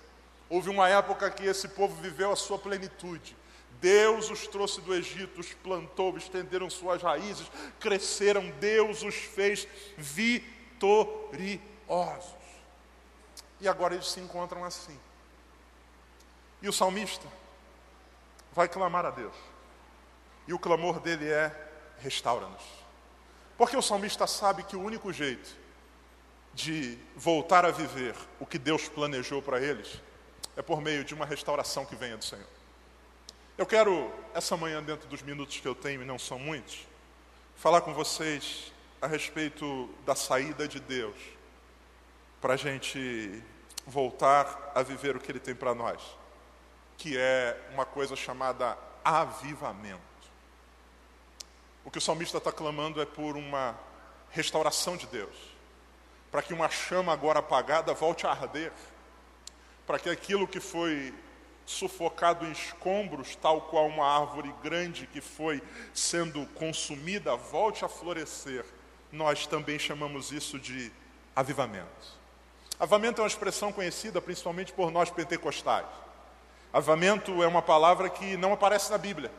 Houve 0.51 0.69
uma 0.69 0.87
época 0.91 1.31
que 1.31 1.47
esse 1.47 1.69
povo 1.69 1.95
viveu 2.03 2.31
a 2.31 2.37
sua 2.37 2.59
plenitude. 2.59 3.35
Deus 3.85 4.31
os 4.31 4.47
trouxe 4.47 4.81
do 4.81 4.95
Egito, 4.95 5.43
os 5.43 5.53
plantou, 5.53 6.17
estenderam 6.17 6.71
suas 6.71 7.03
raízes, 7.03 7.47
cresceram, 7.79 8.49
Deus 8.53 9.03
os 9.03 9.15
fez 9.15 9.69
vitoriosos. 9.99 11.45
E 13.61 13.69
agora 13.69 13.93
eles 13.93 14.09
se 14.09 14.21
encontram 14.21 14.65
assim. 14.65 14.99
E 16.63 16.69
o 16.69 16.73
salmista 16.73 17.29
vai 18.55 18.67
clamar 18.71 19.05
a 19.05 19.11
Deus. 19.11 19.37
E 20.49 20.55
o 20.55 20.59
clamor 20.59 20.99
dele 20.99 21.29
é: 21.29 21.55
restaura-nos. 21.99 22.65
Porque 23.59 23.77
o 23.77 23.83
salmista 23.83 24.27
sabe 24.27 24.63
que 24.63 24.77
o 24.77 24.83
único 24.83 25.13
jeito 25.13 25.55
de 26.55 26.99
voltar 27.15 27.67
a 27.67 27.71
viver 27.71 28.17
o 28.41 28.47
que 28.47 28.59
Deus 28.59 28.89
planejou 28.89 29.43
para 29.43 29.61
eles 29.61 30.01
é 30.57 30.63
por 30.63 30.81
meio 30.81 31.05
de 31.05 31.13
uma 31.13 31.27
restauração 31.27 31.85
que 31.85 31.95
venha 31.95 32.17
do 32.17 32.25
Senhor. 32.25 32.54
Eu 33.57 33.65
quero, 33.65 34.13
essa 34.35 34.57
manhã, 34.57 34.83
dentro 34.83 35.07
dos 35.07 35.23
minutos 35.23 35.61
que 35.61 35.69
eu 35.69 35.77
tenho, 35.77 36.03
e 36.03 36.05
não 36.05 36.19
são 36.19 36.41
muitos, 36.41 36.89
falar 37.55 37.83
com 37.83 37.95
vocês 37.95 38.73
a 39.01 39.07
respeito 39.07 39.89
da 40.05 40.17
saída 40.17 40.67
de 40.67 40.81
Deus, 40.81 41.15
para 42.41 42.55
a 42.55 42.57
gente 42.57 43.41
voltar 43.87 44.73
a 44.75 44.83
viver 44.83 45.15
o 45.15 45.21
que 45.21 45.31
Ele 45.31 45.39
tem 45.39 45.55
para 45.55 45.73
nós, 45.73 46.03
que 46.99 47.17
é 47.17 47.57
uma 47.73 47.87
coisa 47.87 48.17
chamada 48.17 48.77
avivamento. 49.05 50.03
O 51.85 51.93
que 51.93 51.99
o 51.99 52.03
salmista 52.03 52.39
está 52.39 52.51
clamando 52.51 53.01
é 53.01 53.07
por 53.07 53.37
uma 53.37 53.79
restauração 54.33 54.97
de 54.97 55.07
Deus, 55.07 55.37
para 56.29 56.43
que 56.43 56.53
uma 56.53 56.69
chama 56.69 57.13
agora 57.13 57.39
apagada 57.39 57.95
volte 57.95 58.27
a 58.27 58.31
arder, 58.31 58.73
para 59.87 60.01
que 60.01 60.11
aquilo 60.11 60.49
que 60.49 60.59
foi 60.59 61.15
sufocado 61.67 62.45
em 62.45 62.53
escombros, 62.53 63.37
tal 63.37 63.63
qual 63.63 63.87
uma 63.87 64.07
árvore 64.07 64.55
grande 64.63 65.07
que 65.07 65.21
foi 65.21 65.63
sendo 65.93 66.47
consumida, 66.55 67.37
volte 67.37 67.85
a 67.85 67.89
florescer. 67.89 68.65
Nós 69.11 69.47
também 69.47 69.79
chamamos 69.79 70.33
isso 70.33 70.59
de 70.59 70.93
avivamento. 71.35 72.25
Avivamento 72.79 73.21
é 73.21 73.23
uma 73.23 73.29
expressão 73.29 73.73
conhecida 73.73 74.21
principalmente 74.21 74.73
por 74.73 74.91
nós 74.91 75.11
pentecostais. 75.11 75.87
Avivamento 76.73 77.43
é 77.43 77.47
uma 77.47 77.63
palavra 77.63 78.09
que 78.11 78.37
não 78.37 78.53
aparece 78.53 78.91
na 78.91 78.99
Bíblia, 78.99 79.31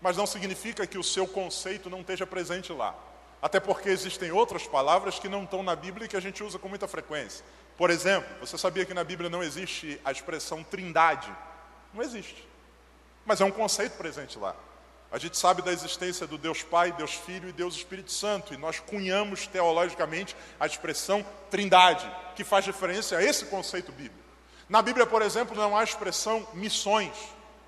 mas 0.00 0.16
não 0.16 0.26
significa 0.26 0.86
que 0.86 0.96
o 0.96 1.02
seu 1.02 1.26
conceito 1.26 1.90
não 1.90 2.00
esteja 2.00 2.26
presente 2.26 2.72
lá. 2.72 2.94
Até 3.42 3.58
porque 3.58 3.88
existem 3.88 4.30
outras 4.30 4.68
palavras 4.68 5.18
que 5.18 5.28
não 5.28 5.42
estão 5.42 5.64
na 5.64 5.74
Bíblia 5.74 6.04
e 6.04 6.08
que 6.08 6.16
a 6.16 6.20
gente 6.20 6.44
usa 6.44 6.60
com 6.60 6.68
muita 6.68 6.86
frequência. 6.86 7.44
Por 7.76 7.90
exemplo, 7.90 8.28
você 8.40 8.56
sabia 8.58 8.84
que 8.84 8.94
na 8.94 9.04
Bíblia 9.04 9.30
não 9.30 9.42
existe 9.42 10.00
a 10.04 10.12
expressão 10.12 10.62
trindade? 10.62 11.34
Não 11.92 12.02
existe. 12.02 12.46
Mas 13.24 13.40
é 13.40 13.44
um 13.44 13.50
conceito 13.50 13.96
presente 13.96 14.38
lá. 14.38 14.54
A 15.10 15.18
gente 15.18 15.36
sabe 15.36 15.60
da 15.60 15.70
existência 15.70 16.26
do 16.26 16.38
Deus 16.38 16.62
Pai, 16.62 16.90
Deus 16.92 17.14
Filho 17.14 17.48
e 17.48 17.52
Deus 17.52 17.74
Espírito 17.74 18.10
Santo, 18.10 18.54
e 18.54 18.56
nós 18.56 18.80
cunhamos 18.80 19.46
teologicamente 19.46 20.34
a 20.58 20.66
expressão 20.66 21.24
trindade, 21.50 22.10
que 22.34 22.42
faz 22.42 22.64
referência 22.64 23.18
a 23.18 23.22
esse 23.22 23.44
conceito 23.44 23.92
bíblico. 23.92 24.16
Na 24.70 24.80
Bíblia, 24.80 25.04
por 25.04 25.20
exemplo, 25.20 25.54
não 25.54 25.76
há 25.76 25.80
a 25.80 25.84
expressão 25.84 26.48
missões, 26.54 27.12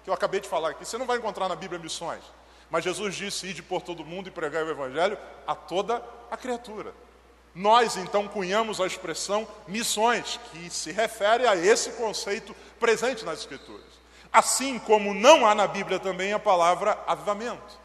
que 0.02 0.08
eu 0.08 0.14
acabei 0.14 0.40
de 0.40 0.48
falar 0.48 0.70
aqui. 0.70 0.86
Você 0.86 0.96
não 0.96 1.04
vai 1.04 1.18
encontrar 1.18 1.48
na 1.48 1.54
Bíblia 1.54 1.78
missões. 1.78 2.22
Mas 2.70 2.82
Jesus 2.82 3.14
disse: 3.14 3.46
ide 3.46 3.62
por 3.62 3.82
todo 3.82 4.04
mundo 4.06 4.28
e 4.28 4.30
pregai 4.30 4.62
o 4.62 4.70
Evangelho 4.70 5.18
a 5.46 5.54
toda 5.54 6.02
a 6.30 6.36
criatura. 6.36 6.94
Nós 7.54 7.96
então 7.96 8.26
cunhamos 8.26 8.80
a 8.80 8.86
expressão 8.86 9.46
missões, 9.68 10.40
que 10.50 10.68
se 10.70 10.90
refere 10.90 11.46
a 11.46 11.54
esse 11.54 11.90
conceito 11.92 12.54
presente 12.80 13.24
nas 13.24 13.40
Escrituras. 13.40 13.86
Assim 14.32 14.78
como 14.80 15.14
não 15.14 15.46
há 15.46 15.54
na 15.54 15.66
Bíblia 15.68 16.00
também 16.00 16.32
a 16.32 16.38
palavra 16.38 16.98
avivamento. 17.06 17.78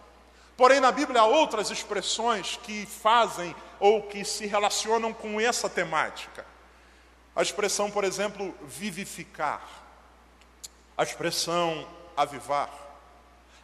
Porém, 0.58 0.80
na 0.80 0.92
Bíblia 0.92 1.22
há 1.22 1.26
outras 1.26 1.70
expressões 1.70 2.60
que 2.64 2.86
fazem 2.86 3.56
ou 3.80 4.04
que 4.04 4.26
se 4.26 4.48
relacionam 4.48 5.14
com 5.14 5.40
essa 5.40 5.70
temática. 5.70 6.46
A 7.36 7.42
expressão, 7.42 7.92
por 7.92 8.04
exemplo, 8.04 8.54
vivificar. 8.64 9.62
A 10.98 11.04
expressão 11.04 11.88
avivar. 12.18 12.70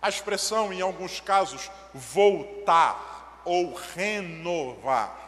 A 0.02 0.08
expressão, 0.08 0.72
em 0.72 0.82
alguns 0.82 1.20
casos, 1.20 1.70
voltar 1.94 3.42
ou 3.44 3.74
renovar. 3.74 5.25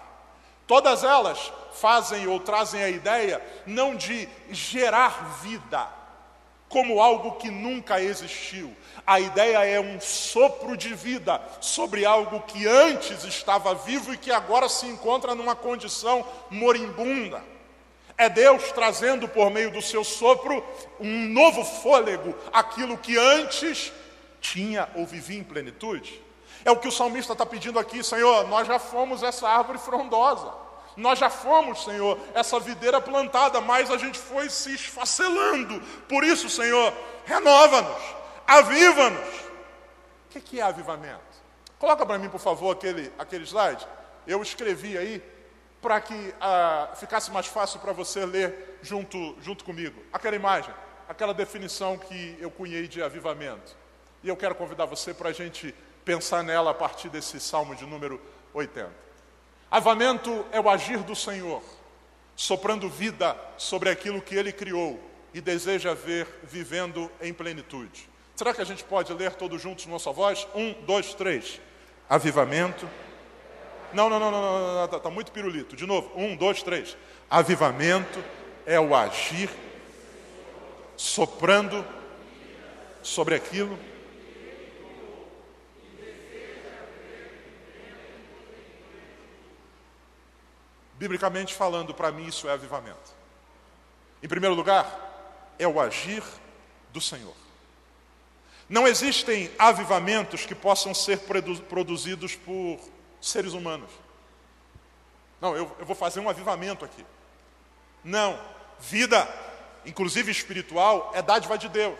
Todas 0.67 1.03
elas 1.03 1.51
fazem 1.71 2.27
ou 2.27 2.39
trazem 2.41 2.83
a 2.83 2.89
ideia 2.89 3.41
não 3.65 3.95
de 3.95 4.27
gerar 4.51 5.39
vida, 5.41 5.87
como 6.67 7.01
algo 7.01 7.37
que 7.37 7.49
nunca 7.49 8.01
existiu. 8.01 8.75
A 9.05 9.19
ideia 9.21 9.63
é 9.63 9.79
um 9.79 10.01
sopro 10.01 10.75
de 10.75 10.93
vida 10.93 11.41
sobre 11.61 12.05
algo 12.05 12.41
que 12.41 12.67
antes 12.67 13.23
estava 13.23 13.73
vivo 13.73 14.13
e 14.13 14.17
que 14.17 14.31
agora 14.31 14.67
se 14.67 14.85
encontra 14.85 15.33
numa 15.33 15.55
condição 15.55 16.25
moribunda. 16.49 17.41
É 18.17 18.27
Deus 18.27 18.71
trazendo 18.73 19.27
por 19.27 19.49
meio 19.49 19.71
do 19.71 19.81
seu 19.81 20.03
sopro 20.03 20.65
um 20.99 21.29
novo 21.29 21.63
fôlego, 21.63 22.35
aquilo 22.51 22.97
que 22.97 23.17
antes 23.17 23.93
tinha 24.41 24.89
ou 24.95 25.05
vivia 25.05 25.39
em 25.39 25.43
plenitude. 25.43 26.26
É 26.67 26.71
o 26.71 26.75
que 26.75 26.89
o 26.89 26.91
salmista 26.91 27.31
está 27.31 27.45
pedindo 27.45 27.79
aqui, 27.79 28.03
Senhor, 28.03 28.45
nós 28.49 28.67
já 28.67 28.77
fomos 28.77 29.23
essa 29.23 29.47
árvore 29.47 29.77
frondosa. 29.79 30.53
Nós 30.97 31.17
já 31.17 31.29
fomos, 31.29 31.85
Senhor, 31.85 32.19
essa 32.33 32.59
videira 32.59 32.99
plantada, 32.99 33.61
mas 33.61 33.89
a 33.89 33.97
gente 33.97 34.19
foi 34.19 34.49
se 34.49 34.75
esfacelando. 34.75 35.79
Por 36.09 36.25
isso, 36.25 36.49
Senhor, 36.49 36.93
renova-nos, 37.23 38.03
aviva-nos. 38.45 39.29
O 40.35 40.41
que 40.41 40.59
é 40.59 40.63
avivamento? 40.63 41.21
Coloca 41.79 42.05
para 42.05 42.19
mim, 42.19 42.27
por 42.27 42.41
favor, 42.41 42.71
aquele, 42.71 43.13
aquele 43.17 43.45
slide. 43.45 43.87
Eu 44.27 44.41
escrevi 44.41 44.97
aí 44.97 45.23
para 45.81 46.01
que 46.01 46.35
ah, 46.41 46.89
ficasse 46.95 47.31
mais 47.31 47.47
fácil 47.47 47.79
para 47.79 47.93
você 47.93 48.25
ler 48.25 48.77
junto, 48.81 49.37
junto 49.39 49.63
comigo. 49.63 50.03
Aquela 50.11 50.35
imagem, 50.35 50.73
aquela 51.07 51.33
definição 51.33 51.97
que 51.97 52.37
eu 52.41 52.51
cunhei 52.51 52.89
de 52.89 53.01
avivamento. 53.01 53.73
E 54.21 54.27
eu 54.27 54.35
quero 54.35 54.53
convidar 54.53 54.83
você 54.83 55.13
para 55.13 55.29
a 55.29 55.33
gente 55.33 55.73
pensar 56.07 56.41
nela 56.41 56.71
a 56.71 56.73
partir 56.73 57.09
desse 57.09 57.37
salmo 57.37 57.75
de 57.75 57.85
número 57.85 58.21
80. 58.53 58.89
Avivamento 59.69 60.45
é 60.53 60.61
o 60.61 60.69
agir 60.69 60.99
do 60.99 61.13
Senhor, 61.13 61.61
soprando 62.33 62.89
vida 62.89 63.35
sobre 63.57 63.89
aquilo 63.89 64.21
que 64.21 64.33
Ele 64.33 64.53
criou 64.53 64.97
e 65.33 65.41
deseja 65.41 65.93
ver 65.93 66.25
vivendo 66.43 67.11
em 67.19 67.33
plenitude. 67.33 68.07
Será 68.37 68.53
que 68.53 68.61
a 68.61 68.65
gente 68.65 68.85
pode 68.85 69.11
ler 69.13 69.33
todos 69.33 69.61
juntos 69.61 69.85
nossa 69.87 70.09
voz? 70.13 70.47
Um, 70.55 70.71
dois, 70.85 71.13
três. 71.13 71.59
Avivamento. 72.09 72.89
Não, 73.91 74.09
não, 74.09 74.17
não, 74.17 74.31
não, 74.31 74.41
não, 74.41 74.75
não 74.75 74.85
está 74.85 75.01
tá 75.01 75.09
muito 75.09 75.33
pirulito. 75.33 75.75
De 75.75 75.85
novo. 75.85 76.09
Um, 76.15 76.37
dois, 76.37 76.63
três. 76.63 76.95
Avivamento 77.29 78.23
é 78.65 78.79
o 78.79 78.95
agir 78.95 79.49
soprando 80.95 81.85
sobre 83.03 83.35
aquilo. 83.35 83.77
Biblicamente 90.97 91.53
falando, 91.53 91.93
para 91.93 92.11
mim 92.11 92.25
isso 92.25 92.47
é 92.47 92.53
avivamento. 92.53 93.15
Em 94.21 94.27
primeiro 94.27 94.55
lugar, 94.55 95.53
é 95.59 95.67
o 95.67 95.79
agir 95.79 96.23
do 96.91 96.99
Senhor. 96.99 97.35
Não 98.67 98.87
existem 98.87 99.49
avivamentos 99.57 100.45
que 100.45 100.55
possam 100.55 100.93
ser 100.93 101.19
produzidos 101.69 102.35
por 102.35 102.79
seres 103.21 103.53
humanos. 103.53 103.89
Não, 105.39 105.55
eu, 105.55 105.71
eu 105.79 105.85
vou 105.85 105.95
fazer 105.95 106.19
um 106.19 106.29
avivamento 106.29 106.83
aqui. 106.83 107.05
Não, 108.03 108.39
vida, 108.79 109.27
inclusive 109.85 110.31
espiritual, 110.31 111.11
é 111.13 111.21
dádiva 111.21 111.57
de 111.57 111.69
Deus. 111.69 111.99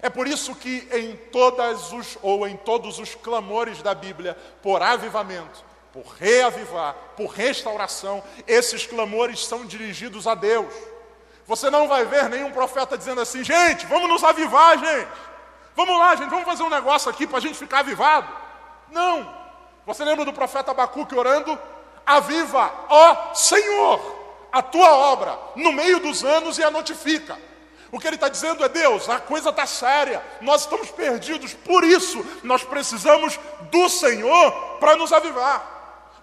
É 0.00 0.08
por 0.08 0.26
isso 0.26 0.54
que 0.54 0.88
em 0.92 1.16
todas 1.30 1.92
os 1.92 2.18
ou 2.22 2.46
em 2.46 2.56
todos 2.56 2.98
os 2.98 3.14
clamores 3.14 3.82
da 3.82 3.94
Bíblia 3.94 4.34
por 4.62 4.82
avivamento, 4.82 5.64
por 5.96 6.12
reavivar, 6.20 6.94
por 7.16 7.28
restauração, 7.28 8.22
esses 8.46 8.86
clamores 8.86 9.46
são 9.46 9.64
dirigidos 9.64 10.26
a 10.26 10.34
Deus. 10.34 10.70
Você 11.46 11.70
não 11.70 11.88
vai 11.88 12.04
ver 12.04 12.28
nenhum 12.28 12.52
profeta 12.52 12.98
dizendo 12.98 13.22
assim, 13.22 13.42
gente, 13.42 13.86
vamos 13.86 14.06
nos 14.06 14.22
avivar, 14.22 14.78
gente. 14.78 15.08
Vamos 15.74 15.98
lá, 15.98 16.14
gente, 16.14 16.28
vamos 16.28 16.44
fazer 16.44 16.62
um 16.64 16.68
negócio 16.68 17.10
aqui 17.10 17.26
para 17.26 17.38
a 17.38 17.40
gente 17.40 17.56
ficar 17.56 17.78
avivado. 17.78 18.30
Não. 18.92 19.34
Você 19.86 20.04
lembra 20.04 20.26
do 20.26 20.34
profeta 20.34 20.70
Abacuque 20.70 21.14
orando? 21.14 21.58
Aviva, 22.04 22.70
ó 22.90 23.32
Senhor, 23.32 24.00
a 24.52 24.60
tua 24.60 24.92
obra 24.92 25.38
no 25.54 25.72
meio 25.72 25.98
dos 25.98 26.22
anos 26.22 26.58
e 26.58 26.62
a 26.62 26.70
notifica. 26.70 27.38
O 27.90 27.98
que 27.98 28.06
ele 28.06 28.16
está 28.16 28.28
dizendo 28.28 28.62
é: 28.62 28.68
Deus, 28.68 29.08
a 29.08 29.18
coisa 29.18 29.48
está 29.48 29.64
séria, 29.64 30.22
nós 30.42 30.62
estamos 30.62 30.90
perdidos, 30.90 31.54
por 31.54 31.84
isso 31.84 32.22
nós 32.42 32.62
precisamos 32.62 33.40
do 33.70 33.88
Senhor 33.88 34.52
para 34.78 34.94
nos 34.94 35.10
avivar. 35.10 35.75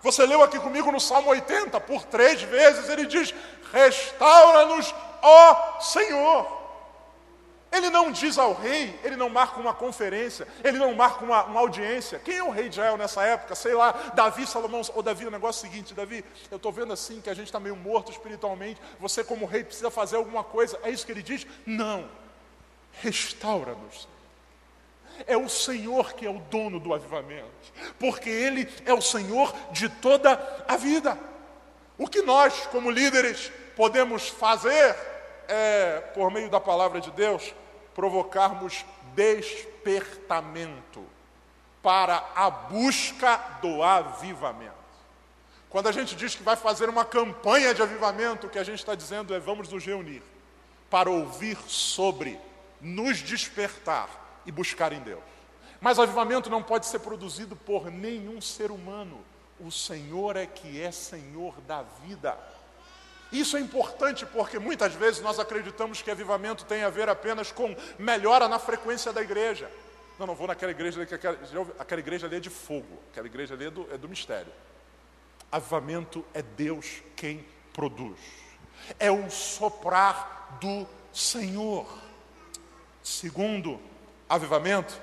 Você 0.03 0.25
leu 0.25 0.43
aqui 0.43 0.59
comigo 0.59 0.91
no 0.91 0.99
Salmo 0.99 1.29
80, 1.29 1.79
por 1.79 2.03
três 2.03 2.41
vezes, 2.41 2.89
ele 2.89 3.05
diz: 3.05 3.33
Restaura-nos, 3.71 4.93
ó 5.21 5.79
Senhor. 5.79 6.61
Ele 7.71 7.89
não 7.89 8.11
diz 8.11 8.37
ao 8.37 8.53
rei, 8.53 8.99
ele 9.03 9.15
não 9.15 9.29
marca 9.29 9.59
uma 9.59 9.73
conferência, 9.73 10.47
ele 10.63 10.77
não 10.77 10.93
marca 10.93 11.25
uma, 11.25 11.43
uma, 11.45 11.59
audiência. 11.59 12.19
Quem 12.19 12.37
é 12.37 12.43
o 12.43 12.51
rei 12.51 12.65
de 12.69 12.75
Israel 12.75 12.97
nessa 12.97 13.23
época? 13.23 13.55
Sei 13.55 13.73
lá, 13.73 13.91
Davi, 14.13 14.45
Salomão, 14.45 14.81
ou 14.93 15.01
Davi, 15.01 15.25
o 15.25 15.31
negócio 15.31 15.65
é 15.65 15.67
o 15.67 15.71
seguinte, 15.71 15.91
Davi, 15.95 16.23
eu 16.51 16.57
estou 16.57 16.71
vendo 16.71 16.93
assim 16.93 17.19
que 17.19 17.31
a 17.31 17.33
gente 17.33 17.47
está 17.47 17.59
meio 17.59 17.75
morto 17.75 18.11
espiritualmente, 18.11 18.79
você 18.99 19.23
como 19.23 19.47
rei 19.47 19.63
precisa 19.63 19.89
fazer 19.89 20.17
alguma 20.17 20.43
coisa. 20.43 20.79
É 20.83 20.91
isso 20.91 21.03
que 21.03 21.11
ele 21.11 21.23
diz? 21.23 21.47
Não. 21.65 22.07
Restaura-nos. 23.01 24.07
É 25.27 25.37
o 25.37 25.47
Senhor 25.47 26.13
que 26.13 26.25
é 26.25 26.29
o 26.29 26.39
dono 26.39 26.79
do 26.79 26.93
avivamento, 26.93 27.49
porque 27.99 28.29
Ele 28.29 28.67
é 28.85 28.93
o 28.93 29.01
Senhor 29.01 29.53
de 29.71 29.89
toda 29.89 30.65
a 30.67 30.77
vida. 30.77 31.17
O 31.97 32.07
que 32.07 32.21
nós, 32.21 32.67
como 32.67 32.89
líderes, 32.89 33.51
podemos 33.75 34.27
fazer 34.29 34.95
é, 35.47 35.99
por 36.13 36.31
meio 36.31 36.49
da 36.49 36.59
palavra 36.59 36.99
de 36.99 37.11
Deus, 37.11 37.53
provocarmos 37.93 38.85
despertamento 39.13 41.05
para 41.81 42.23
a 42.35 42.49
busca 42.49 43.37
do 43.61 43.83
avivamento. 43.83 44.73
Quando 45.69 45.89
a 45.89 45.91
gente 45.91 46.15
diz 46.15 46.35
que 46.35 46.43
vai 46.43 46.55
fazer 46.55 46.87
uma 46.87 47.03
campanha 47.03 47.73
de 47.73 47.81
avivamento, 47.81 48.47
o 48.47 48.49
que 48.49 48.59
a 48.59 48.63
gente 48.63 48.79
está 48.79 48.95
dizendo 48.95 49.33
é 49.33 49.39
vamos 49.39 49.69
nos 49.69 49.85
reunir 49.85 50.23
para 50.89 51.09
ouvir 51.09 51.57
sobre, 51.67 52.39
nos 52.79 53.17
despertar 53.19 54.22
e 54.45 54.51
buscar 54.51 54.93
em 54.93 54.99
Deus. 55.01 55.23
Mas 55.79 55.99
avivamento 55.99 56.49
não 56.49 56.63
pode 56.63 56.85
ser 56.85 56.99
produzido 56.99 57.55
por 57.55 57.91
nenhum 57.91 58.39
ser 58.39 58.71
humano. 58.71 59.19
O 59.59 59.71
Senhor 59.71 60.37
é 60.37 60.45
que 60.45 60.81
é 60.81 60.91
Senhor 60.91 61.59
da 61.61 61.83
vida. 62.05 62.37
Isso 63.33 63.57
é 63.57 63.59
importante 63.59 64.25
porque 64.27 64.59
muitas 64.59 64.93
vezes 64.93 65.19
nós 65.21 65.39
acreditamos 65.39 66.01
que 66.01 66.11
avivamento 66.11 66.65
tem 66.65 66.83
a 66.83 66.89
ver 66.89 67.09
apenas 67.09 67.51
com 67.51 67.75
melhora 67.97 68.47
na 68.47 68.59
frequência 68.59 69.11
da 69.11 69.21
igreja. 69.21 69.69
Não, 70.19 70.27
não 70.27 70.35
vou 70.35 70.47
naquela 70.47 70.71
igreja 70.71 71.01
ali, 71.01 71.13
aquela, 71.13 71.37
aquela 71.79 71.99
igreja 71.99 72.27
ali 72.27 72.35
é 72.35 72.39
de 72.39 72.49
fogo, 72.49 72.99
aquela 73.11 73.25
igreja 73.25 73.55
ali 73.55 73.65
é 73.65 73.71
do, 73.71 73.91
é 73.91 73.97
do 73.97 74.07
mistério. 74.07 74.53
Avivamento 75.51 76.23
é 76.33 76.41
Deus 76.41 77.01
quem 77.15 77.45
produz, 77.73 78.19
é 78.99 79.11
o 79.11 79.29
soprar 79.29 80.57
do 80.61 80.87
Senhor. 81.11 81.87
Segundo, 83.01 83.79
avivamento 84.33 84.99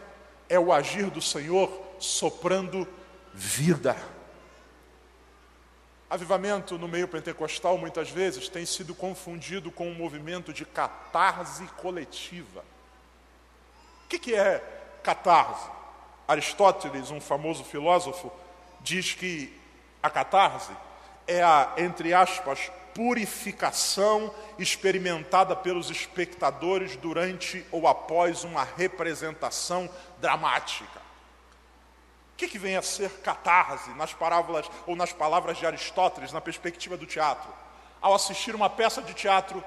é 0.49 0.59
o 0.59 0.73
agir 0.73 1.09
do 1.09 1.23
Senhor 1.23 1.71
soprando 2.01 2.87
vida. 3.33 3.97
Avivamento 6.09 6.77
no 6.77 6.89
meio 6.89 7.07
pentecostal 7.07 7.79
muitas 7.79 8.11
vezes 8.11 8.49
tem 8.49 8.67
sido 8.67 8.93
confundido 8.93 9.71
com 9.71 9.89
um 9.89 9.95
movimento 9.95 10.53
de 10.53 10.65
catarse 10.65 11.65
coletiva. 11.77 12.65
O 14.05 14.09
que, 14.09 14.35
é 14.35 14.59
catarse? 15.05 15.71
Aristóteles, 16.27 17.13
um 17.13 17.21
famoso 17.21 17.63
filósofo, 17.63 18.33
diz 18.81 19.15
que 19.15 19.57
a 20.03 20.11
catarse 20.11 20.73
é 21.29 21.41
a, 21.41 21.75
entre 21.77 22.13
aspas, 22.13 22.73
purificação 22.95 24.35
experimentada 24.59 25.55
pelos 25.57 25.91
espectadores 25.91 26.97
durante 26.97 27.65
ou 27.71 27.87
após 27.87 28.45
uma 28.45 28.65
representação 28.65 29.89
dramática 30.21 31.01
que, 32.41 32.49
que 32.49 32.59
vem 32.59 32.75
a 32.75 32.81
ser 32.81 33.11
catarse 33.21 33.91
nas 33.91 34.15
parábolas 34.15 34.65
ou 34.87 34.97
nas 34.97 35.13
palavras 35.13 35.59
de 35.59 35.67
Aristóteles, 35.67 36.33
na 36.33 36.41
perspectiva 36.41 36.97
do 36.97 37.05
teatro? 37.05 37.51
Ao 38.01 38.15
assistir 38.15 38.55
uma 38.55 38.71
peça 38.71 39.03
de 39.03 39.13
teatro, 39.13 39.63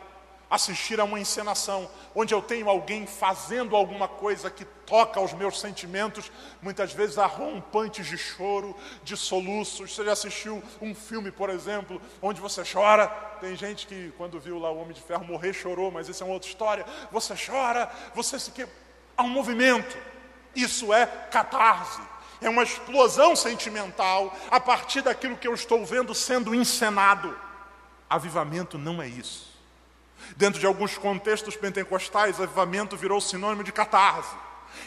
assistir 0.50 1.00
a 1.00 1.04
uma 1.04 1.20
encenação, 1.20 1.90
onde 2.14 2.34
eu 2.34 2.42
tenho 2.42 2.70
alguém 2.70 3.08
fazendo 3.08 3.76
alguma 3.76 4.08
coisa 4.08 4.50
que 4.50 4.66
toca 4.86 5.20
aos 5.20 5.34
meus 5.34 5.60
sentimentos, 5.60 6.32
muitas 6.62 6.94
vezes 6.94 7.18
arrompantes 7.18 8.06
de 8.06 8.18
choro, 8.18 8.76
de 9.04 9.18
soluços. 9.18 9.94
Você 9.94 10.06
já 10.06 10.12
assistiu 10.14 10.62
um 10.82 10.94
filme, 10.94 11.32
por 11.32 11.50
exemplo, 11.50 12.02
onde 12.22 12.40
você 12.40 12.64
chora? 12.64 13.08
Tem 13.42 13.56
gente 13.56 13.88
que, 13.88 14.14
quando 14.18 14.40
viu 14.40 14.60
lá 14.60 14.72
o 14.72 14.78
Homem 14.78 14.94
de 14.94 15.02
Ferro 15.02 15.26
morrer, 15.26 15.54
chorou, 15.54 15.92
mas 15.92 16.08
isso 16.08 16.24
é 16.24 16.26
uma 16.26 16.36
outra 16.36 16.50
história. 16.50 16.86
Você 17.12 17.34
chora, 17.36 17.92
você 18.14 18.40
se 18.40 18.52
que. 18.52 18.68
Há 19.16 19.24
um 19.24 19.30
movimento. 19.30 19.96
Isso 20.56 20.94
é 20.94 21.06
catarse 21.06 22.02
é 22.46 22.50
uma 22.50 22.64
explosão 22.64 23.36
sentimental 23.36 24.36
a 24.52 24.60
partir 24.60 25.02
daquilo 25.02 25.38
que 25.38 25.48
eu 25.48 25.54
estou 25.54 25.86
vendo 25.86 26.14
sendo 26.14 26.54
encenado. 26.54 27.36
Avivamento 28.10 28.78
não 28.78 29.02
é 29.02 29.08
isso. 29.08 29.53
Dentro 30.36 30.60
de 30.60 30.66
alguns 30.66 30.98
contextos 30.98 31.56
pentecostais, 31.56 32.40
avivamento 32.40 32.98
virou 32.98 33.20
sinônimo 33.22 33.64
de 33.64 33.72
catarse. 33.72 34.36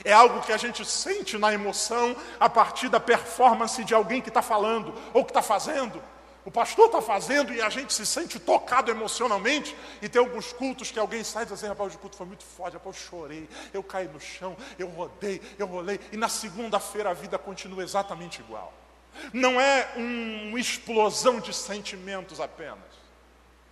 É 0.05 0.13
algo 0.13 0.41
que 0.41 0.53
a 0.53 0.57
gente 0.57 0.85
sente 0.85 1.39
na 1.39 1.53
emoção 1.53 2.17
a 2.41 2.49
partir 2.49 2.89
da 2.89 3.01
performance 3.01 3.83
de 3.85 3.95
alguém 3.95 4.21
que 4.21 4.29
está 4.29 4.43
falando 4.43 4.95
ou 5.13 5.25
que 5.25 5.31
está 5.31 5.43
fazendo. 5.43 6.03
O 6.45 6.51
pastor 6.51 6.87
está 6.87 7.03
fazendo 7.03 7.53
e 7.53 7.61
a 7.61 7.69
gente 7.69 7.93
se 7.93 8.07
sente 8.07 8.39
tocado 8.39 8.89
emocionalmente. 8.89 9.77
E 10.01 10.09
tem 10.09 10.21
alguns 10.21 10.53
cultos 10.53 10.93
que 10.93 10.99
alguém 10.99 11.25
sai 11.25 11.43
e 11.43 11.47
diz 11.47 11.55
assim: 11.55 11.67
rapaz, 11.67 11.95
o 11.95 11.99
culto 11.99 12.17
foi 12.17 12.27
muito 12.27 12.45
forte, 12.45 12.75
rapaz, 12.75 12.97
eu 12.97 13.03
chorei, 13.03 13.49
eu 13.75 13.83
caí 13.83 14.07
no 14.07 14.21
chão, 14.21 14.57
eu 14.79 14.87
rodei, 14.87 15.43
eu 15.59 15.67
rolei. 15.67 15.99
E 16.13 16.17
na 16.17 16.29
segunda-feira 16.29 17.11
a 17.11 17.15
vida 17.15 17.37
continua 17.37 17.83
exatamente 17.83 18.41
igual. 18.41 18.73
Não 19.33 19.61
é 19.61 19.93
uma 19.97 20.61
explosão 20.61 21.41
de 21.41 21.53
sentimentos 21.53 22.41
apenas. 22.41 22.79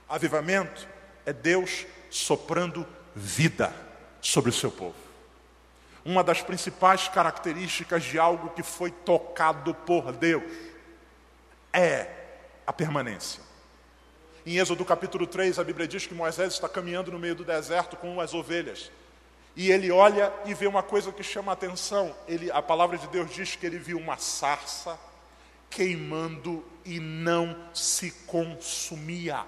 Avivamento 0.08 0.93
é 1.24 1.32
Deus 1.32 1.86
soprando 2.10 2.86
vida 3.14 3.74
sobre 4.20 4.50
o 4.50 4.52
seu 4.52 4.70
povo. 4.70 4.94
Uma 6.04 6.22
das 6.22 6.42
principais 6.42 7.08
características 7.08 8.04
de 8.04 8.18
algo 8.18 8.50
que 8.50 8.62
foi 8.62 8.90
tocado 8.90 9.74
por 9.74 10.12
Deus 10.12 10.42
é 11.72 12.08
a 12.66 12.72
permanência. 12.72 13.42
Em 14.46 14.58
Êxodo 14.58 14.84
capítulo 14.84 15.26
3, 15.26 15.58
a 15.58 15.64
Bíblia 15.64 15.88
diz 15.88 16.06
que 16.06 16.14
Moisés 16.14 16.52
está 16.52 16.68
caminhando 16.68 17.10
no 17.10 17.18
meio 17.18 17.34
do 17.34 17.44
deserto 17.44 17.96
com 17.96 18.20
as 18.20 18.34
ovelhas. 18.34 18.90
E 19.56 19.70
ele 19.70 19.90
olha 19.90 20.32
e 20.44 20.52
vê 20.52 20.66
uma 20.66 20.82
coisa 20.82 21.10
que 21.12 21.22
chama 21.22 21.52
a 21.52 21.54
atenção. 21.54 22.14
Ele, 22.28 22.50
a 22.50 22.60
palavra 22.60 22.98
de 22.98 23.06
Deus 23.06 23.32
diz 23.32 23.56
que 23.56 23.64
ele 23.64 23.78
viu 23.78 23.96
uma 23.96 24.18
sarça 24.18 24.98
queimando 25.70 26.64
e 26.84 27.00
não 27.00 27.56
se 27.72 28.10
consumia. 28.26 29.44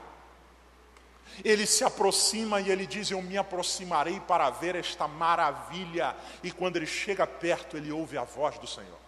Ele 1.45 1.67
se 1.67 1.85
aproxima 1.85 2.61
e 2.61 2.71
ele 2.71 2.87
diz: 2.87 3.11
Eu 3.11 3.23
me 3.23 3.37
aproximarei 3.37 4.21
para 4.21 4.51
ver 4.51 4.75
esta 4.75 5.07
maravilha. 5.07 6.17
E 6.43 6.51
quando 6.51 6.77
ele 6.77 6.87
chega 6.87 7.27
perto, 7.27 7.77
ele 7.77 7.93
ouve 7.93 8.17
a 8.17 8.25
voz 8.25 8.59
do 8.59 8.67
Senhor. 8.67 9.07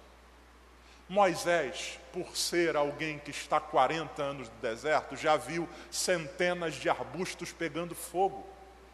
Moisés, 1.08 1.98
por 2.12 2.36
ser 2.36 2.76
alguém 2.76 3.18
que 3.18 3.30
está 3.30 3.58
40 3.58 4.22
anos 4.22 4.48
no 4.48 4.54
deserto, 4.56 5.16
já 5.16 5.36
viu 5.36 5.66
centenas 5.90 6.74
de 6.74 6.90
arbustos 6.90 7.50
pegando 7.50 7.94
fogo, 7.94 8.46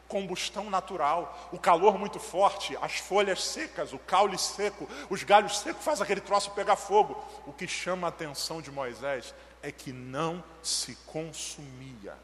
combustão 0.06 0.70
natural, 0.70 1.50
o 1.50 1.58
calor 1.58 1.98
muito 1.98 2.20
forte, 2.20 2.78
as 2.80 2.98
folhas 2.98 3.42
secas, 3.42 3.92
o 3.92 3.98
caule 3.98 4.38
seco, 4.38 4.88
os 5.10 5.24
galhos 5.24 5.58
secos 5.58 5.84
faz 5.84 6.00
aquele 6.00 6.20
troço 6.20 6.52
pegar 6.52 6.76
fogo. 6.76 7.20
O 7.46 7.52
que 7.52 7.66
chama 7.66 8.06
a 8.06 8.10
atenção 8.10 8.62
de 8.62 8.70
Moisés 8.70 9.34
é 9.60 9.72
que 9.72 9.92
não 9.92 10.44
se 10.62 10.94
consumia. 11.06 12.14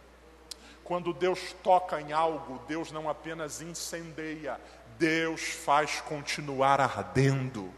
Quando 0.90 1.12
Deus 1.12 1.54
toca 1.62 2.00
em 2.00 2.10
algo, 2.10 2.60
Deus 2.66 2.90
não 2.90 3.08
apenas 3.08 3.60
incendeia, 3.60 4.60
Deus 4.98 5.40
faz 5.40 6.00
continuar 6.00 6.80
ardendo. 6.80 7.72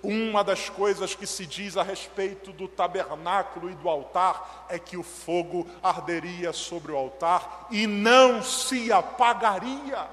Uma 0.00 0.44
das 0.44 0.68
coisas 0.68 1.16
que 1.16 1.26
se 1.26 1.44
diz 1.44 1.76
a 1.76 1.82
respeito 1.82 2.52
do 2.52 2.68
tabernáculo 2.68 3.68
e 3.68 3.74
do 3.74 3.88
altar 3.88 4.66
é 4.68 4.78
que 4.78 4.96
o 4.96 5.02
fogo 5.02 5.66
arderia 5.82 6.52
sobre 6.52 6.92
o 6.92 6.96
altar 6.96 7.66
e 7.72 7.88
não 7.88 8.40
se 8.40 8.92
apagaria. 8.92 10.06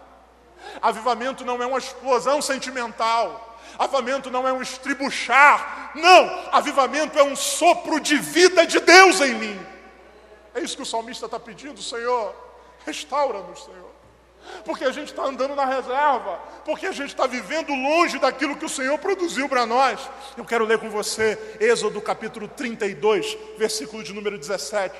Avivamento 0.81 1.45
não 1.45 1.61
é 1.61 1.67
uma 1.67 1.77
explosão 1.77 2.41
sentimental. 2.41 3.55
Avivamento 3.77 4.31
não 4.31 4.47
é 4.47 4.51
um 4.51 4.63
estribuchar. 4.63 5.91
Não! 5.93 6.49
Avivamento 6.51 7.19
é 7.19 7.23
um 7.23 7.35
sopro 7.35 7.99
de 7.99 8.17
vida 8.17 8.65
de 8.65 8.79
Deus 8.79 9.21
em 9.21 9.35
mim. 9.35 9.74
É 10.55 10.61
isso 10.61 10.75
que 10.75 10.81
o 10.81 10.85
salmista 10.85 11.25
está 11.25 11.39
pedindo, 11.39 11.81
Senhor. 11.81 12.33
Restaura-nos, 12.85 13.63
Senhor 13.63 13.95
porque 14.63 14.83
a 14.83 14.91
gente 14.91 15.09
está 15.09 15.23
andando 15.23 15.55
na 15.55 15.65
reserva, 15.65 16.39
porque 16.63 16.85
a 16.85 16.91
gente 16.91 17.09
está 17.09 17.27
vivendo 17.27 17.73
longe 17.73 18.19
daquilo 18.19 18.55
que 18.55 18.65
o 18.65 18.69
Senhor 18.69 18.97
produziu 18.99 19.49
para 19.49 19.65
nós. 19.65 19.99
Eu 20.37 20.45
quero 20.45 20.65
ler 20.65 20.79
com 20.79 20.89
você 20.89 21.57
Êxodo 21.59 22.01
capítulo 22.01 22.47
32, 22.47 23.37
versículo 23.57 24.03
de 24.03 24.13
número 24.13 24.37
17. 24.37 24.95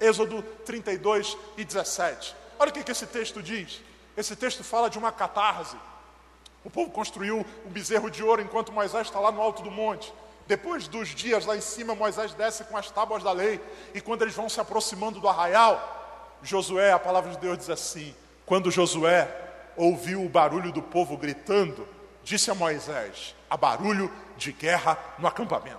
Êxodo 0.00 0.42
32 0.64 1.36
e 1.56 1.64
17. 1.64 2.34
Olha 2.58 2.70
o 2.70 2.72
que, 2.72 2.84
que 2.84 2.92
esse 2.92 3.06
texto 3.06 3.42
diz. 3.42 3.82
Esse 4.16 4.34
texto 4.34 4.64
fala 4.64 4.88
de 4.88 4.98
uma 4.98 5.12
catarse. 5.12 5.76
O 6.64 6.70
povo 6.70 6.90
construiu 6.90 7.44
o 7.64 7.68
bezerro 7.68 8.10
de 8.10 8.22
ouro 8.22 8.42
enquanto 8.42 8.72
Moisés 8.72 9.06
está 9.06 9.20
lá 9.20 9.30
no 9.30 9.40
alto 9.40 9.62
do 9.62 9.70
monte. 9.70 10.12
Depois 10.46 10.86
dos 10.86 11.08
dias 11.08 11.44
lá 11.44 11.56
em 11.56 11.60
cima, 11.60 11.94
Moisés 11.94 12.32
desce 12.34 12.64
com 12.64 12.76
as 12.76 12.90
tábuas 12.90 13.22
da 13.22 13.32
lei. 13.32 13.60
E 13.92 14.00
quando 14.00 14.22
eles 14.22 14.34
vão 14.34 14.48
se 14.48 14.60
aproximando 14.60 15.20
do 15.20 15.28
arraial, 15.28 16.38
Josué, 16.42 16.92
a 16.92 16.98
palavra 16.98 17.32
de 17.32 17.38
Deus 17.38 17.58
diz 17.58 17.70
assim: 17.70 18.14
quando 18.44 18.70
Josué 18.70 19.28
ouviu 19.76 20.24
o 20.24 20.28
barulho 20.28 20.70
do 20.70 20.80
povo 20.80 21.16
gritando, 21.16 21.86
disse 22.22 22.50
a 22.50 22.54
Moisés: 22.54 23.34
há 23.50 23.56
barulho 23.56 24.10
de 24.36 24.52
guerra 24.52 24.96
no 25.18 25.26
acampamento. 25.26 25.76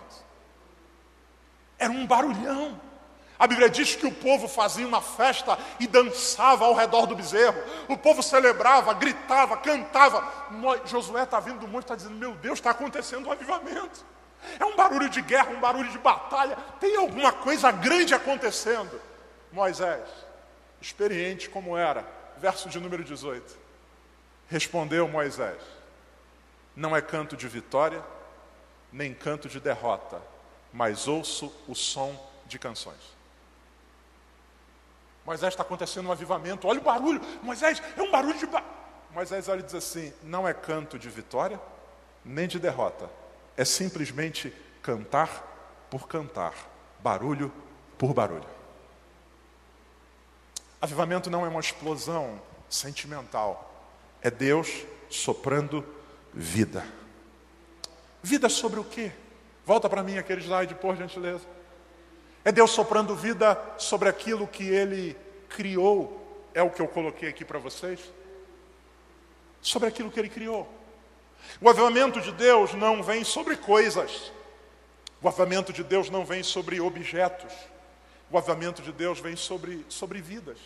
Era 1.79 1.91
um 1.91 2.05
barulhão. 2.05 2.79
A 3.39 3.45
Bíblia 3.45 3.69
diz 3.69 3.95
que 3.95 4.07
o 4.07 4.11
povo 4.11 4.47
fazia 4.47 4.87
uma 4.87 4.99
festa 4.99 5.57
e 5.79 5.85
dançava 5.85 6.65
ao 6.65 6.73
redor 6.73 7.05
do 7.05 7.15
bezerro. 7.15 7.61
O 7.87 7.95
povo 7.95 8.23
celebrava, 8.23 8.93
gritava, 8.95 9.55
cantava. 9.57 10.27
Josué 10.85 11.23
está 11.23 11.39
vindo 11.39 11.59
do 11.59 11.67
monte 11.67 11.83
e 11.83 11.85
está 11.85 11.95
dizendo: 11.95 12.15
Meu 12.15 12.33
Deus, 12.33 12.57
está 12.57 12.71
acontecendo 12.71 13.27
um 13.27 13.31
avivamento. 13.31 14.03
É 14.59 14.65
um 14.65 14.75
barulho 14.75 15.09
de 15.09 15.21
guerra, 15.21 15.49
um 15.49 15.59
barulho 15.59 15.91
de 15.91 15.97
batalha. 15.97 16.55
Tem 16.79 16.95
alguma 16.95 17.31
coisa 17.31 17.71
grande 17.71 18.13
acontecendo. 18.13 18.99
Moisés, 19.51 20.07
experiente 20.81 21.49
como 21.49 21.77
era, 21.77 22.05
verso 22.37 22.69
de 22.69 22.79
número 22.79 23.03
18. 23.03 23.57
Respondeu 24.49 25.07
Moisés: 25.07 25.61
Não 26.75 26.95
é 26.95 27.01
canto 27.01 27.35
de 27.35 27.47
vitória, 27.47 28.03
nem 28.91 29.13
canto 29.13 29.49
de 29.49 29.59
derrota, 29.59 30.21
mas 30.71 31.07
ouço 31.07 31.53
o 31.67 31.75
som 31.75 32.15
de 32.45 32.57
canções. 32.57 33.17
Moisés 35.25 35.53
está 35.53 35.63
acontecendo 35.63 36.07
um 36.07 36.11
avivamento, 36.11 36.67
olha 36.67 36.79
o 36.79 36.83
barulho, 36.83 37.19
Moisés, 37.43 37.81
é 37.97 38.01
um 38.01 38.09
barulho 38.09 38.37
de. 38.37 38.47
Moisés 39.11 39.49
olha 39.49 39.59
e 39.59 39.63
diz 39.63 39.75
assim: 39.75 40.13
Não 40.23 40.47
é 40.47 40.53
canto 40.53 40.97
de 40.97 41.09
vitória, 41.09 41.59
nem 42.23 42.47
de 42.47 42.59
derrota, 42.59 43.09
é 43.57 43.65
simplesmente 43.65 44.53
cantar 44.81 45.87
por 45.89 46.07
cantar, 46.07 46.53
barulho 46.99 47.51
por 47.97 48.13
barulho. 48.13 48.45
Avivamento 50.79 51.29
não 51.29 51.43
é 51.43 51.49
uma 51.49 51.59
explosão 51.59 52.39
sentimental, 52.69 53.91
é 54.21 54.29
Deus 54.29 54.85
soprando 55.09 55.83
vida. 56.31 56.85
Vida 58.21 58.47
sobre 58.47 58.79
o 58.79 58.83
quê? 58.83 59.11
Volta 59.65 59.89
para 59.89 60.03
mim 60.03 60.17
aquele 60.17 60.41
slide, 60.41 60.75
por 60.75 60.95
gentileza. 60.95 61.45
É 62.45 62.51
Deus 62.51 62.71
soprando 62.71 63.15
vida 63.15 63.59
sobre 63.77 64.07
aquilo 64.07 64.47
que 64.47 64.63
Ele 64.63 65.17
criou, 65.49 66.47
é 66.53 66.61
o 66.61 66.69
que 66.69 66.81
eu 66.81 66.87
coloquei 66.87 67.29
aqui 67.29 67.43
para 67.43 67.59
vocês. 67.59 67.99
Sobre 69.61 69.87
aquilo 69.87 70.11
que 70.11 70.19
Ele 70.19 70.29
criou. 70.29 70.76
O 71.61 71.69
avivamento 71.69 72.21
de 72.21 72.31
Deus 72.31 72.73
não 72.73 73.01
vem 73.01 73.23
sobre 73.23 73.57
coisas, 73.57 74.31
o 75.21 75.27
avivamento 75.27 75.73
de 75.73 75.83
Deus 75.83 76.09
não 76.09 76.23
vem 76.23 76.43
sobre 76.43 76.79
objetos. 76.79 77.51
O 78.29 78.37
avivamento 78.37 78.81
de 78.81 78.91
Deus 78.91 79.19
vem 79.19 79.35
sobre, 79.35 79.85
sobre 79.89 80.21
vidas. 80.21 80.57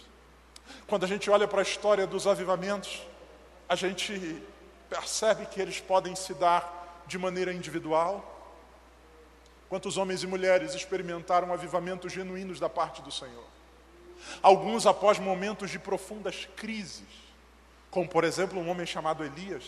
Quando 0.88 1.04
a 1.04 1.08
gente 1.08 1.30
olha 1.30 1.48
para 1.48 1.60
a 1.60 1.64
história 1.64 2.06
dos 2.06 2.28
avivamentos, 2.28 3.02
a 3.70 3.76
gente 3.76 4.42
percebe 4.90 5.46
que 5.46 5.62
eles 5.62 5.80
podem 5.80 6.16
se 6.16 6.34
dar 6.34 7.04
de 7.08 7.18
maneira 7.18 7.54
individual. 7.54 8.28
Quantos 9.70 9.96
homens 9.96 10.24
e 10.24 10.28
mulheres 10.28 10.74
experimentaram 10.74 11.54
avivamentos 11.54 12.12
genuínos 12.12 12.60
da 12.60 12.68
parte 12.68 13.02
do 13.02 13.12
Senhor? 13.12 13.46
Alguns 14.42 14.86
após 14.86 15.18
momentos 15.18 15.70
de 15.70 15.80
profundas 15.80 16.48
crises, 16.58 17.08
como 17.90 18.08
por 18.08 18.24
exemplo 18.24 18.60
um 18.60 18.70
homem 18.70 18.86
chamado 18.86 19.24
Elias, 19.24 19.64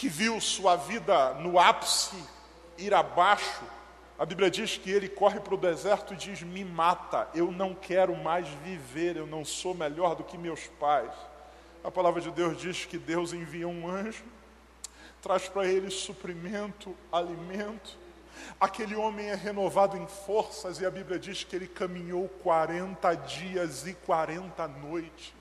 que 0.00 0.08
viu 0.08 0.40
sua 0.40 0.76
vida 0.76 1.34
no 1.34 1.58
ápice 1.58 2.16
ir 2.78 2.92
abaixo 2.92 3.62
a 4.20 4.26
Bíblia 4.26 4.50
diz 4.50 4.76
que 4.76 4.90
ele 4.90 5.08
corre 5.08 5.40
para 5.40 5.54
o 5.54 5.56
deserto 5.56 6.12
e 6.12 6.16
diz: 6.16 6.42
Me 6.42 6.62
mata, 6.62 7.26
eu 7.32 7.50
não 7.50 7.74
quero 7.74 8.14
mais 8.14 8.46
viver, 8.62 9.16
eu 9.16 9.26
não 9.26 9.46
sou 9.46 9.72
melhor 9.72 10.14
do 10.14 10.22
que 10.22 10.36
meus 10.36 10.66
pais. 10.78 11.10
A 11.82 11.90
palavra 11.90 12.20
de 12.20 12.30
Deus 12.30 12.60
diz 12.60 12.84
que 12.84 12.98
Deus 12.98 13.32
envia 13.32 13.66
um 13.66 13.88
anjo, 13.88 14.22
traz 15.22 15.48
para 15.48 15.66
ele 15.66 15.88
suprimento, 15.88 16.94
alimento. 17.10 17.96
Aquele 18.60 18.94
homem 18.94 19.30
é 19.30 19.34
renovado 19.34 19.96
em 19.96 20.06
forças 20.06 20.82
e 20.82 20.84
a 20.84 20.90
Bíblia 20.90 21.18
diz 21.18 21.42
que 21.42 21.56
ele 21.56 21.66
caminhou 21.66 22.28
40 22.42 23.14
dias 23.14 23.86
e 23.86 23.94
40 23.94 24.68
noites. 24.68 25.32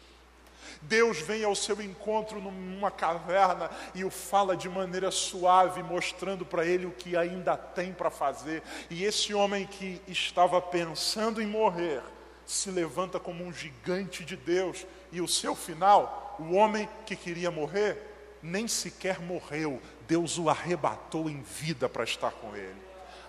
Deus 0.82 1.20
vem 1.20 1.44
ao 1.44 1.56
seu 1.56 1.82
encontro 1.82 2.40
numa 2.40 2.90
caverna 2.90 3.70
e 3.94 4.04
o 4.04 4.10
fala 4.10 4.56
de 4.56 4.70
maneira 4.70 5.12
suave, 5.12 5.84
mostrando 5.84 6.46
para 6.46 6.66
ele 6.66 6.86
o 6.86 6.92
que 6.92 7.18
ainda 7.18 7.58
tem 7.58 7.92
para 7.92 8.10
fazer. 8.10 8.64
E 8.90 9.04
esse 9.04 9.34
homem 9.34 9.66
que 9.66 10.02
estava 10.08 10.62
pensando 10.62 11.42
em 11.42 11.48
morrer, 11.48 12.02
se 12.46 12.72
levanta 12.72 13.20
como 13.20 13.44
um 13.44 13.54
gigante 13.54 14.26
de 14.26 14.36
Deus. 14.36 14.86
E 15.12 15.22
o 15.22 15.28
seu 15.28 15.56
final, 15.56 16.36
o 16.40 16.54
homem 16.54 16.90
que 17.06 17.16
queria 17.16 17.52
morrer, 17.52 18.38
nem 18.42 18.68
sequer 18.68 19.20
morreu. 19.20 19.80
Deus 20.08 20.40
o 20.40 20.50
arrebatou 20.50 21.30
em 21.30 21.42
vida 21.42 21.88
para 21.88 22.04
estar 22.04 22.32
com 22.32 22.56
ele. 22.56 22.82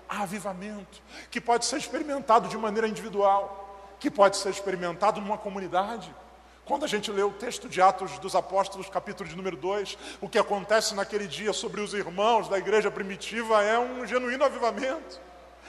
Há 0.08 0.22
avivamento 0.22 1.02
que 1.30 1.40
pode 1.40 1.66
ser 1.66 1.76
experimentado 1.76 2.48
de 2.48 2.56
maneira 2.56 2.88
individual, 2.88 3.94
que 4.00 4.10
pode 4.10 4.38
ser 4.38 4.50
experimentado 4.50 5.20
numa 5.20 5.36
comunidade 5.36 6.12
quando 6.70 6.84
a 6.84 6.88
gente 6.88 7.10
lê 7.10 7.20
o 7.20 7.32
texto 7.32 7.68
de 7.68 7.82
Atos 7.82 8.16
dos 8.20 8.36
Apóstolos, 8.36 8.88
capítulo 8.88 9.28
de 9.28 9.34
número 9.34 9.56
2, 9.56 9.98
o 10.20 10.28
que 10.28 10.38
acontece 10.38 10.94
naquele 10.94 11.26
dia 11.26 11.52
sobre 11.52 11.80
os 11.80 11.94
irmãos 11.94 12.48
da 12.48 12.56
igreja 12.58 12.88
primitiva 12.92 13.60
é 13.60 13.76
um 13.76 14.06
genuíno 14.06 14.44
avivamento. 14.44 15.20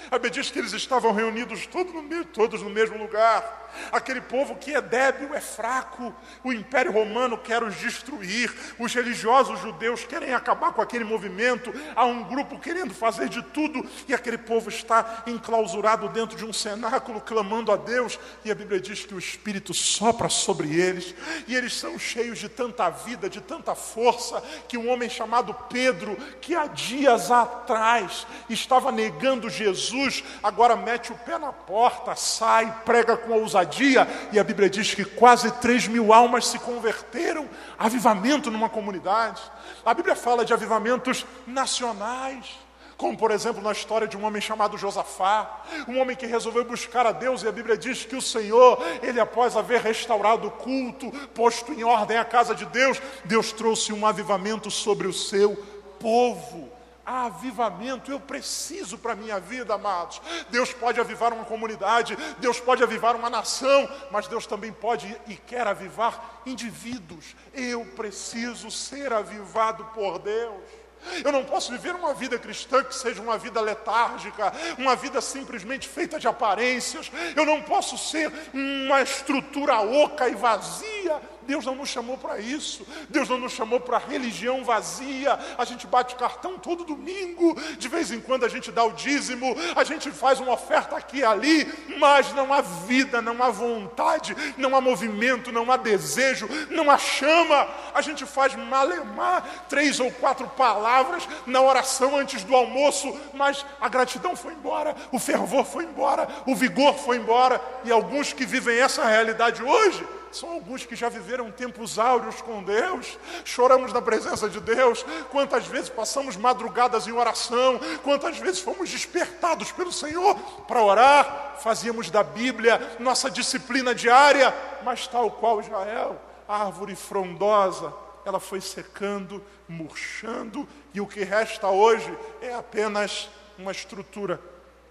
A 0.10 0.16
Bíblia 0.16 0.32
diz 0.32 0.50
que 0.50 0.60
eles 0.60 0.74
estavam 0.74 1.14
reunidos 1.14 1.68
todos 1.68 1.94
no, 1.94 2.26
todos 2.26 2.62
no 2.62 2.70
mesmo 2.70 2.98
lugar. 2.98 3.62
Aquele 3.92 4.20
povo 4.20 4.56
que 4.56 4.74
é 4.74 4.82
débil, 4.82 5.34
é 5.34 5.40
fraco, 5.40 6.14
o 6.44 6.52
Império 6.52 6.92
Romano 6.92 7.38
quer 7.38 7.64
os 7.64 7.76
destruir, 7.76 8.54
os 8.78 8.94
religiosos 8.94 9.60
judeus 9.62 10.04
querem 10.04 10.34
acabar 10.34 10.74
com 10.74 10.82
aquele 10.82 11.06
movimento, 11.06 11.74
há 11.96 12.06
um 12.06 12.24
grupo 12.24 12.60
querendo 12.60 12.94
fazer 12.94 13.30
de 13.30 13.42
tudo, 13.42 13.88
e 14.10 14.14
aquele 14.14 14.38
povo 14.38 14.70
está 14.70 15.24
enclausurado 15.26 16.10
dentro 16.10 16.38
de 16.38 16.44
um 16.44 16.52
cenáculo, 16.52 17.22
clamando 17.22 17.72
a 17.72 17.78
Deus, 17.78 18.20
e 18.44 18.52
a 18.52 18.56
Bíblia 18.56 18.80
diz 18.80 19.06
que 19.06 19.16
o 19.16 19.20
Espírito 19.20 19.74
sopra 19.74 20.28
sobre 20.28 20.76
eles, 20.78 21.16
e 21.48 21.56
eles 21.56 21.74
são 21.74 21.98
cheios 21.98 22.40
de 22.40 22.50
tanta 22.50 22.90
vida, 22.90 23.30
de 23.30 23.40
tanta 23.40 23.74
força, 23.74 24.44
que 24.68 24.78
um 24.78 24.90
homem 24.90 25.10
chamado 25.10 25.54
Pedro, 25.70 26.18
que 26.42 26.56
há 26.56 26.68
dias 26.68 27.32
atrás 27.32 28.28
estava 28.50 28.92
negando 28.92 29.50
Jesus, 29.50 29.91
Jesus 29.92 30.24
agora 30.42 30.76
mete 30.76 31.12
o 31.12 31.16
pé 31.16 31.38
na 31.38 31.52
porta, 31.52 32.16
sai, 32.16 32.82
prega 32.86 33.18
com 33.18 33.34
ousadia, 33.34 34.08
e 34.32 34.40
a 34.40 34.44
Bíblia 34.44 34.70
diz 34.70 34.96
que 34.96 35.04
quase 35.04 35.52
3 35.52 35.88
mil 35.90 36.14
almas 36.14 36.48
se 36.48 36.58
converteram. 36.58 37.50
Avivamento 37.78 38.50
numa 38.50 38.70
comunidade. 38.70 39.42
A 39.86 39.94
Bíblia 39.94 40.16
fala 40.16 40.46
de 40.46 40.54
avivamentos 40.54 41.26
nacionais. 41.46 42.60
Como, 42.96 43.18
por 43.18 43.32
exemplo, 43.32 43.64
na 43.64 43.72
história 43.72 44.08
de 44.08 44.16
um 44.16 44.24
homem 44.24 44.40
chamado 44.40 44.78
Josafá, 44.78 45.64
um 45.88 46.00
homem 46.00 46.16
que 46.16 46.28
resolveu 46.28 46.64
buscar 46.64 47.06
a 47.06 47.12
Deus, 47.12 47.42
e 47.42 47.48
a 47.48 47.52
Bíblia 47.52 47.76
diz 47.76 48.06
que 48.06 48.16
o 48.16 48.22
Senhor, 48.22 48.82
ele 49.02 49.20
após 49.20 49.58
haver 49.58 49.82
restaurado 49.82 50.48
o 50.48 50.52
culto, 50.52 51.12
posto 51.34 51.74
em 51.74 51.84
ordem 51.84 52.18
a 52.18 52.26
casa 52.26 52.54
de 52.54 52.66
Deus, 52.68 53.02
Deus 53.26 53.52
trouxe 53.52 53.92
um 53.92 54.06
avivamento 54.06 54.70
sobre 54.70 55.08
o 55.08 55.14
seu 55.14 55.56
povo 56.00 56.71
avivamento 57.06 58.12
eu 58.12 58.20
preciso 58.20 58.98
para 58.98 59.14
a 59.14 59.16
minha 59.16 59.40
vida, 59.40 59.74
amados. 59.74 60.22
Deus 60.50 60.74
pode 60.74 61.00
avivar 61.00 61.34
uma 61.34 61.46
comunidade, 61.46 62.18
Deus 62.40 62.60
pode 62.60 62.84
avivar 62.84 63.16
uma 63.16 63.30
nação, 63.30 63.90
mas 64.12 64.28
Deus 64.28 64.46
também 64.46 64.72
pode 64.72 65.16
e 65.28 65.36
quer 65.36 65.68
avivar 65.68 66.42
indivíduos. 66.46 67.36
Eu 67.54 67.86
preciso 67.86 68.70
ser 68.70 69.14
avivado 69.14 69.86
por 69.94 70.20
Deus. 70.20 70.82
Eu 71.24 71.32
não 71.32 71.44
posso 71.44 71.72
viver 71.72 71.96
uma 71.96 72.14
vida 72.14 72.38
cristã 72.38 72.84
que 72.84 72.96
seja 72.96 73.22
uma 73.22 73.38
vida 73.38 73.60
letárgica, 73.60 74.54
uma 74.78 74.96
vida 74.96 75.20
simplesmente 75.20 75.88
feita 75.88 76.20
de 76.20 76.28
aparências. 76.28 77.12
Eu 77.36 77.46
não 77.46 77.62
posso 77.62 77.98
ser 77.98 78.32
uma 78.54 79.02
estrutura 79.02 79.80
oca 79.82 80.30
e 80.30 80.36
vazia. 80.36 81.22
Deus 81.52 81.66
não 81.66 81.76
nos 81.76 81.90
chamou 81.90 82.18
para 82.18 82.40
isso. 82.40 82.88
Deus 83.10 83.28
não 83.28 83.38
nos 83.38 83.52
chamou 83.52 83.78
para 83.78 83.98
religião 83.98 84.64
vazia. 84.64 85.38
A 85.58 85.66
gente 85.66 85.86
bate 85.86 86.16
cartão 86.16 86.58
todo 86.58 86.86
domingo. 86.86 87.60
De 87.78 87.90
vez 87.90 88.10
em 88.10 88.22
quando 88.22 88.46
a 88.46 88.48
gente 88.48 88.72
dá 88.72 88.86
o 88.86 88.94
dízimo. 88.94 89.54
A 89.76 89.84
gente 89.84 90.12
faz 90.12 90.40
uma 90.40 90.54
oferta 90.54 90.96
aqui 90.96 91.18
e 91.18 91.26
ali. 91.26 91.70
Mas 92.00 92.32
não 92.32 92.54
há 92.54 92.62
vida, 92.62 93.22
não 93.22 93.44
há 93.44 93.50
vontade, 93.50 94.34
não 94.56 94.74
há 94.74 94.80
movimento, 94.80 95.52
não 95.52 95.70
há 95.70 95.76
desejo, 95.76 96.48
não 96.70 96.90
há 96.90 96.98
chama. 96.98 97.68
A 97.94 98.00
gente 98.00 98.26
faz 98.26 98.56
malemar 98.56 99.66
três 99.68 100.00
ou 100.00 100.10
quatro 100.10 100.48
palavras 100.48 101.28
na 101.46 101.62
oração 101.62 102.16
antes 102.16 102.46
do 102.46 102.56
almoço. 102.56 103.14
Mas 103.34 103.66
a 103.82 103.90
gratidão 103.90 104.38
foi 104.38 104.54
embora, 104.54 104.96
o 105.12 105.20
fervor 105.20 105.66
foi 105.66 105.84
embora, 105.84 106.30
o 106.46 106.56
vigor 106.56 106.96
foi 106.96 107.18
embora. 107.18 107.62
E 107.84 107.92
alguns 107.92 108.32
que 108.32 108.46
vivem 108.46 108.80
essa 108.80 109.06
realidade 109.06 109.62
hoje 109.62 110.21
são 110.32 110.52
alguns 110.52 110.86
que 110.86 110.96
já 110.96 111.10
viveram 111.10 111.52
tempos 111.52 112.00
áureos 112.00 112.42
com 112.42 112.64
Deus, 112.64 113.18
choramos 113.44 113.94
na 113.94 114.02
presença 114.02 114.50
de 114.50 114.60
Deus. 114.60 115.04
Quantas 115.30 115.68
vezes 115.68 115.90
passamos 115.90 116.36
madrugadas 116.36 117.08
em 117.08 117.12
oração, 117.12 117.80
quantas 118.04 118.38
vezes 118.38 118.60
fomos 118.60 118.90
despertados 118.90 119.72
pelo 119.72 119.92
Senhor 119.92 120.36
para 120.68 120.82
orar, 120.82 121.58
fazíamos 121.60 122.10
da 122.10 122.24
Bíblia 122.24 122.96
nossa 123.00 123.30
disciplina 123.30 123.94
diária, 123.94 124.54
mas 124.84 125.08
tal 125.08 125.32
qual 125.32 125.62
Israel, 125.62 126.20
árvore 126.48 126.96
frondosa, 126.96 127.94
ela 128.26 128.40
foi 128.40 128.62
secando, 128.62 129.44
murchando, 129.68 130.68
e 130.94 131.02
o 131.02 131.08
que 131.08 131.24
resta 131.24 131.68
hoje 131.68 132.16
é 132.42 132.54
apenas 132.54 133.30
uma 133.58 133.72
estrutura 133.72 134.40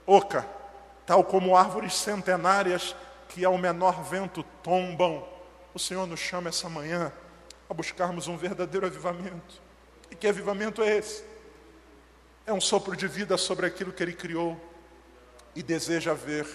oca, 0.06 0.46
tal 1.06 1.22
como 1.24 1.56
árvores 1.56 1.94
centenárias 1.94 2.94
que 3.28 3.44
ao 3.44 3.56
menor 3.56 4.02
vento 4.02 4.44
tombam. 4.62 5.24
O 5.74 5.78
Senhor 5.78 6.06
nos 6.06 6.20
chama 6.20 6.48
essa 6.48 6.68
manhã 6.68 7.12
a 7.68 7.74
buscarmos 7.74 8.26
um 8.26 8.36
verdadeiro 8.36 8.86
avivamento. 8.86 9.62
E 10.10 10.16
que 10.16 10.26
avivamento 10.26 10.82
é 10.82 10.96
esse? 10.96 11.24
É 12.44 12.52
um 12.52 12.60
sopro 12.60 12.96
de 12.96 13.06
vida 13.06 13.36
sobre 13.36 13.66
aquilo 13.66 13.92
que 13.92 14.02
Ele 14.02 14.12
criou 14.12 14.60
e 15.54 15.62
deseja 15.62 16.14
ver 16.14 16.46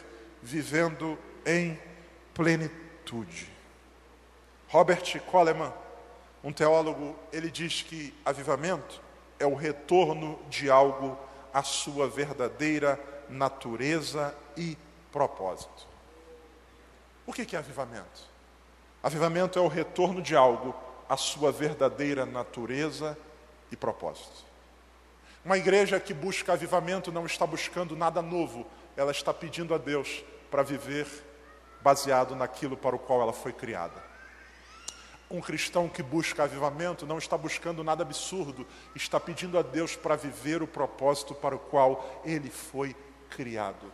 vivendo 0.41 1.17
em 1.45 1.79
plenitude. 2.33 3.49
Robert 4.67 5.21
Coleman, 5.31 5.71
um 6.43 6.51
teólogo, 6.51 7.17
ele 7.31 7.49
diz 7.49 7.81
que 7.81 8.13
avivamento 8.25 9.01
é 9.39 9.45
o 9.45 9.55
retorno 9.55 10.39
de 10.49 10.69
algo 10.69 11.17
à 11.53 11.63
sua 11.63 12.07
verdadeira 12.07 12.99
natureza 13.29 14.35
e 14.55 14.77
propósito. 15.11 15.87
O 17.25 17.33
que 17.33 17.55
é 17.55 17.59
avivamento? 17.59 18.34
Avivamento 19.05 19.59
é 19.59 19.61
o 19.61 19.67
retorno 19.67 20.19
de 20.19 20.35
algo 20.35 20.73
à 21.07 21.15
sua 21.15 21.51
verdadeira 21.51 22.25
natureza 22.25 23.15
e 23.71 23.75
propósito. 23.75 24.43
Uma 25.45 25.59
igreja 25.59 25.99
que 25.99 26.11
busca 26.11 26.53
avivamento 26.53 27.11
não 27.11 27.23
está 27.23 27.45
buscando 27.45 27.95
nada 27.95 28.19
novo, 28.19 28.65
ela 28.97 29.11
está 29.11 29.31
pedindo 29.31 29.75
a 29.75 29.77
Deus 29.77 30.23
para 30.49 30.63
viver 30.63 31.05
baseado 31.83 32.35
naquilo 32.35 32.75
para 32.75 32.95
o 32.95 32.99
qual 32.99 33.21
ela 33.21 33.31
foi 33.31 33.53
criada. 33.53 34.03
Um 35.29 35.39
cristão 35.39 35.87
que 35.87 36.01
busca 36.01 36.41
avivamento 36.41 37.05
não 37.05 37.19
está 37.19 37.37
buscando 37.37 37.83
nada 37.83 38.01
absurdo, 38.01 38.65
está 38.95 39.19
pedindo 39.19 39.59
a 39.59 39.61
Deus 39.61 39.95
para 39.95 40.15
viver 40.15 40.63
o 40.63 40.67
propósito 40.67 41.35
para 41.35 41.55
o 41.55 41.59
qual 41.59 42.23
ele 42.25 42.49
foi 42.49 42.95
criado. 43.29 43.85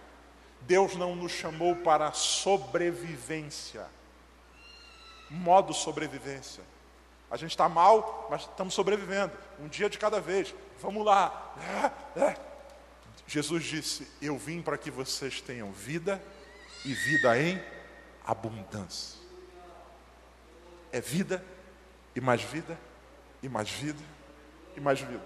Deus 0.61 0.95
não 0.95 1.17
nos 1.17 1.33
chamou 1.33 1.75
para 1.75 2.13
sobrevivência. 2.13 3.85
Modo 5.31 5.73
sobrevivência. 5.73 6.61
A 7.31 7.37
gente 7.37 7.51
está 7.51 7.69
mal, 7.69 8.27
mas 8.29 8.41
estamos 8.41 8.73
sobrevivendo. 8.73 9.31
Um 9.57 9.69
dia 9.69 9.89
de 9.89 9.97
cada 9.97 10.19
vez. 10.19 10.53
Vamos 10.81 11.05
lá. 11.05 11.55
Jesus 13.25 13.63
disse: 13.63 14.05
Eu 14.21 14.37
vim 14.37 14.61
para 14.61 14.77
que 14.77 14.91
vocês 14.91 15.39
tenham 15.39 15.71
vida 15.71 16.21
e 16.83 16.93
vida 16.93 17.41
em 17.41 17.63
abundância. 18.25 19.17
É 20.91 20.99
vida 20.99 21.43
e 22.13 22.19
mais 22.19 22.41
vida 22.43 22.77
e 23.41 23.47
mais 23.47 23.69
vida 23.69 24.03
e 24.75 24.81
mais 24.81 24.99
vida. 24.99 25.23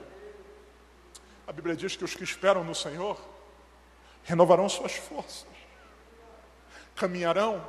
A 1.48 1.52
Bíblia 1.52 1.76
diz 1.76 1.96
que 1.96 2.04
os 2.04 2.14
que 2.14 2.24
esperam 2.24 2.64
no 2.64 2.76
Senhor 2.76 3.20
renovarão 4.24 4.68
suas 4.70 4.96
forças, 4.96 5.48
caminharão 6.96 7.66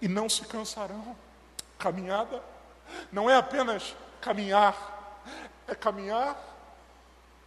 e 0.00 0.08
não 0.08 0.28
se 0.28 0.44
cansarão. 0.44 1.16
Caminhada 1.78 2.42
não 3.12 3.28
é 3.28 3.36
apenas 3.36 3.94
caminhar, 4.20 5.20
é 5.66 5.74
caminhar 5.74 6.36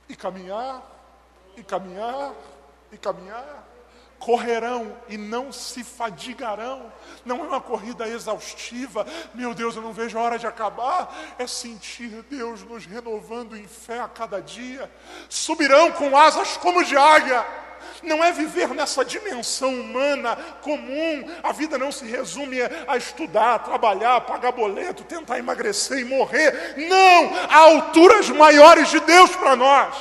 e 0.07 0.15
caminhar 0.15 0.81
e 1.57 1.63
caminhar 1.63 2.33
e 2.91 2.97
caminhar. 2.97 3.67
Correrão 4.19 4.95
e 5.09 5.17
não 5.17 5.51
se 5.51 5.83
fadigarão. 5.83 6.93
Não 7.25 7.39
é 7.39 7.47
uma 7.47 7.59
corrida 7.59 8.07
exaustiva. 8.07 9.03
Meu 9.33 9.55
Deus, 9.55 9.75
eu 9.75 9.81
não 9.81 9.91
vejo 9.91 10.15
a 10.15 10.21
hora 10.21 10.37
de 10.37 10.45
acabar. 10.45 11.11
É 11.39 11.47
sentir 11.47 12.21
Deus 12.29 12.61
nos 12.61 12.85
renovando 12.85 13.57
em 13.57 13.67
fé 13.67 13.99
a 13.99 14.07
cada 14.07 14.39
dia. 14.39 14.91
Subirão 15.27 15.91
com 15.93 16.15
asas 16.15 16.55
como 16.55 16.83
de 16.83 16.95
águia 16.95 17.43
não 18.03 18.23
é 18.23 18.31
viver 18.31 18.69
nessa 18.69 19.03
dimensão 19.03 19.69
humana 19.69 20.35
comum. 20.61 21.29
A 21.43 21.51
vida 21.51 21.77
não 21.77 21.91
se 21.91 22.05
resume 22.05 22.57
a 22.87 22.97
estudar, 22.97 23.59
trabalhar, 23.59 24.21
pagar 24.21 24.51
boleto, 24.51 25.03
tentar 25.03 25.39
emagrecer 25.39 25.99
e 25.99 26.05
morrer. 26.05 26.75
Não! 26.77 27.35
Há 27.49 27.57
alturas 27.57 28.29
maiores 28.29 28.89
de 28.89 28.99
Deus 29.01 29.35
para 29.35 29.55
nós. 29.55 29.95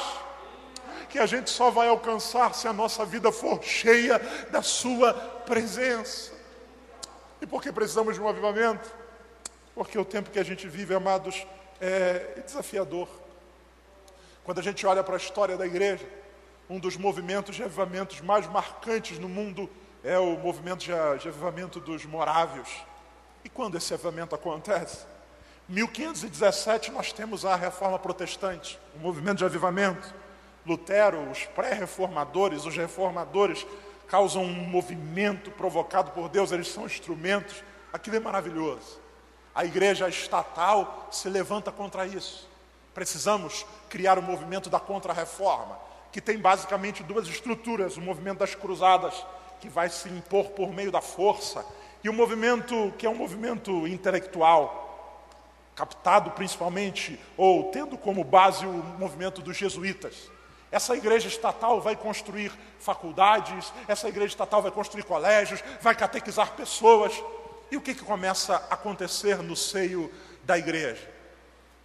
Que 1.08 1.18
a 1.18 1.26
gente 1.26 1.50
só 1.50 1.70
vai 1.70 1.88
alcançar 1.88 2.54
se 2.54 2.68
a 2.68 2.72
nossa 2.72 3.04
vida 3.04 3.32
for 3.32 3.62
cheia 3.62 4.20
da 4.50 4.62
Sua 4.62 5.12
presença. 5.12 6.32
E 7.40 7.46
por 7.46 7.62
que 7.62 7.72
precisamos 7.72 8.14
de 8.14 8.20
um 8.20 8.28
avivamento? 8.28 8.90
Porque 9.74 9.98
o 9.98 10.04
tempo 10.04 10.30
que 10.30 10.38
a 10.38 10.44
gente 10.44 10.68
vive, 10.68 10.94
amados, 10.94 11.46
é 11.80 12.40
desafiador. 12.44 13.08
Quando 14.44 14.58
a 14.58 14.62
gente 14.62 14.86
olha 14.86 15.02
para 15.02 15.14
a 15.14 15.16
história 15.16 15.56
da 15.56 15.66
igreja, 15.66 16.04
um 16.70 16.78
dos 16.78 16.96
movimentos 16.96 17.56
de 17.56 17.64
avivamentos 17.64 18.20
mais 18.20 18.46
marcantes 18.46 19.18
no 19.18 19.28
mundo 19.28 19.68
é 20.04 20.16
o 20.20 20.38
movimento 20.38 20.84
de, 20.84 20.92
avivamento 20.92 21.80
dos 21.80 22.06
morávios. 22.06 22.68
E 23.44 23.48
quando 23.48 23.76
esse 23.76 23.92
avivamento 23.92 24.36
acontece? 24.36 25.04
1517 25.68 26.92
nós 26.92 27.12
temos 27.12 27.44
a 27.44 27.56
reforma 27.56 27.98
protestante, 27.98 28.78
um 28.96 29.00
movimento 29.00 29.38
de 29.38 29.44
avivamento. 29.44 30.14
Lutero, 30.64 31.28
os 31.28 31.44
pré-reformadores, 31.46 32.64
os 32.64 32.76
reformadores 32.76 33.66
causam 34.06 34.44
um 34.44 34.52
movimento 34.52 35.50
provocado 35.50 36.12
por 36.12 36.28
Deus, 36.28 36.52
eles 36.52 36.68
são 36.68 36.86
instrumentos. 36.86 37.64
Aquilo 37.92 38.16
é 38.16 38.20
maravilhoso. 38.20 39.00
A 39.52 39.64
igreja 39.64 40.08
estatal 40.08 41.08
se 41.10 41.28
levanta 41.28 41.72
contra 41.72 42.06
isso. 42.06 42.48
Precisamos 42.94 43.66
criar 43.88 44.18
o 44.18 44.20
um 44.20 44.24
movimento 44.24 44.70
da 44.70 44.78
contra-reforma, 44.78 45.89
que 46.12 46.20
tem 46.20 46.38
basicamente 46.38 47.02
duas 47.02 47.28
estruturas: 47.28 47.96
o 47.96 48.00
movimento 48.00 48.38
das 48.38 48.54
cruzadas, 48.54 49.14
que 49.60 49.68
vai 49.68 49.88
se 49.88 50.08
impor 50.08 50.50
por 50.50 50.72
meio 50.72 50.90
da 50.90 51.00
força, 51.00 51.64
e 52.02 52.08
o 52.08 52.12
movimento 52.12 52.92
que 52.98 53.06
é 53.06 53.10
um 53.10 53.14
movimento 53.14 53.86
intelectual, 53.86 55.24
captado 55.74 56.30
principalmente, 56.32 57.18
ou 57.36 57.70
tendo 57.70 57.96
como 57.96 58.24
base 58.24 58.66
o 58.66 58.72
movimento 58.98 59.42
dos 59.42 59.56
jesuítas. 59.56 60.30
Essa 60.70 60.94
igreja 60.94 61.26
estatal 61.26 61.80
vai 61.80 61.96
construir 61.96 62.52
faculdades, 62.78 63.72
essa 63.88 64.08
igreja 64.08 64.28
estatal 64.28 64.62
vai 64.62 64.70
construir 64.70 65.02
colégios, 65.02 65.62
vai 65.80 65.94
catequizar 65.94 66.52
pessoas. 66.52 67.12
E 67.70 67.76
o 67.76 67.80
que, 67.80 67.94
que 67.94 68.04
começa 68.04 68.54
a 68.70 68.74
acontecer 68.74 69.42
no 69.42 69.56
seio 69.56 70.12
da 70.44 70.56
igreja? 70.56 71.08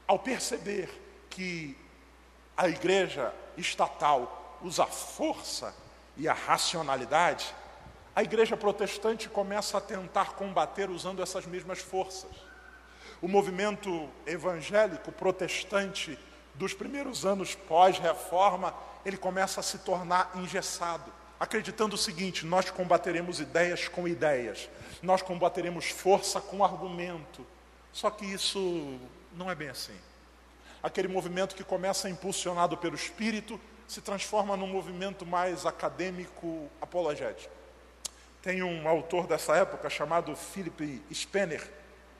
Ao 0.07 0.19
perceber 0.19 0.89
que 1.29 1.75
a 2.55 2.69
igreja 2.69 3.33
estatal 3.57 4.57
usa 4.61 4.83
a 4.83 4.87
força 4.87 5.73
e 6.17 6.27
a 6.27 6.33
racionalidade, 6.33 7.53
a 8.15 8.23
igreja 8.23 8.55
protestante 8.55 9.27
começa 9.27 9.77
a 9.77 9.81
tentar 9.81 10.33
combater 10.33 10.89
usando 10.89 11.21
essas 11.21 11.45
mesmas 11.45 11.79
forças. 11.79 12.31
O 13.21 13.27
movimento 13.27 14.09
evangélico 14.25 15.11
protestante 15.11 16.17
dos 16.53 16.73
primeiros 16.73 17.25
anos 17.25 17.55
pós-reforma, 17.55 18.73
ele 19.05 19.17
começa 19.17 19.59
a 19.59 19.63
se 19.63 19.79
tornar 19.79 20.31
engessado, 20.35 21.11
acreditando 21.39 21.95
o 21.95 21.97
seguinte: 21.97 22.45
nós 22.45 22.69
combateremos 22.69 23.39
ideias 23.39 23.87
com 23.87 24.07
ideias, 24.07 24.69
nós 25.01 25.21
combateremos 25.21 25.89
força 25.89 26.39
com 26.39 26.63
argumento. 26.63 27.45
Só 27.91 28.09
que 28.09 28.25
isso 28.25 28.97
não 29.33 29.49
é 29.49 29.55
bem 29.55 29.69
assim. 29.69 29.95
Aquele 30.85 31.07
movimento 31.07 31.55
que 31.55 31.63
começa 31.63 32.07
impulsionado 32.07 32.77
pelo 32.77 32.93
espírito 32.93 33.59
se 33.87 34.01
transforma 34.01 34.55
num 34.55 34.67
movimento 34.67 35.25
mais 35.25 35.65
acadêmico 35.65 36.69
apologético. 36.79 37.51
Tem 38.39 38.61
um 38.61 38.87
autor 38.87 39.25
dessa 39.25 39.55
época 39.55 39.89
chamado 39.89 40.35
Philip 40.35 41.01
Spener. 41.11 41.67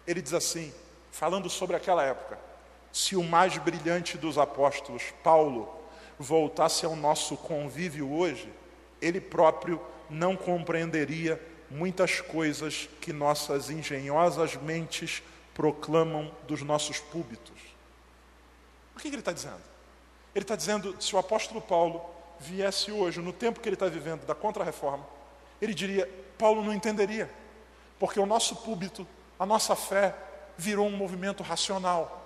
Ele 0.07 0.19
diz 0.19 0.33
assim, 0.33 0.73
falando 1.11 1.47
sobre 1.47 1.75
aquela 1.75 2.01
época: 2.01 2.39
se 2.91 3.15
o 3.15 3.23
mais 3.23 3.55
brilhante 3.59 4.17
dos 4.17 4.35
apóstolos, 4.35 5.13
Paulo, 5.23 5.71
voltasse 6.17 6.87
ao 6.87 6.95
nosso 6.95 7.37
convívio 7.37 8.11
hoje, 8.11 8.51
ele 8.99 9.21
próprio 9.21 9.79
não 10.09 10.35
compreenderia 10.35 11.39
muitas 11.69 12.19
coisas 12.19 12.89
que 12.99 13.13
nossas 13.13 13.69
engenhosas 13.69 14.55
mentes 14.55 15.21
proclamam 15.53 16.31
dos 16.47 16.63
nossos 16.63 16.97
púlpitos. 16.97 17.74
O 18.95 18.99
que 18.99 19.07
ele 19.07 19.17
está 19.17 19.31
dizendo? 19.31 19.61
Ele 20.33 20.43
está 20.43 20.55
dizendo: 20.55 20.95
se 20.99 21.15
o 21.15 21.19
apóstolo 21.19 21.61
Paulo 21.61 22.01
viesse 22.39 22.91
hoje, 22.91 23.21
no 23.21 23.33
tempo 23.33 23.59
que 23.59 23.67
ele 23.67 23.75
está 23.75 23.87
vivendo 23.87 24.25
da 24.25 24.35
contra-reforma, 24.35 25.05
ele 25.61 25.73
diria: 25.73 26.09
Paulo 26.37 26.63
não 26.63 26.73
entenderia, 26.73 27.29
porque 27.99 28.19
o 28.19 28.25
nosso 28.25 28.55
púlpito, 28.57 29.07
a 29.39 29.45
nossa 29.45 29.75
fé, 29.75 30.15
virou 30.57 30.87
um 30.87 30.95
movimento 30.95 31.43
racional. 31.43 32.21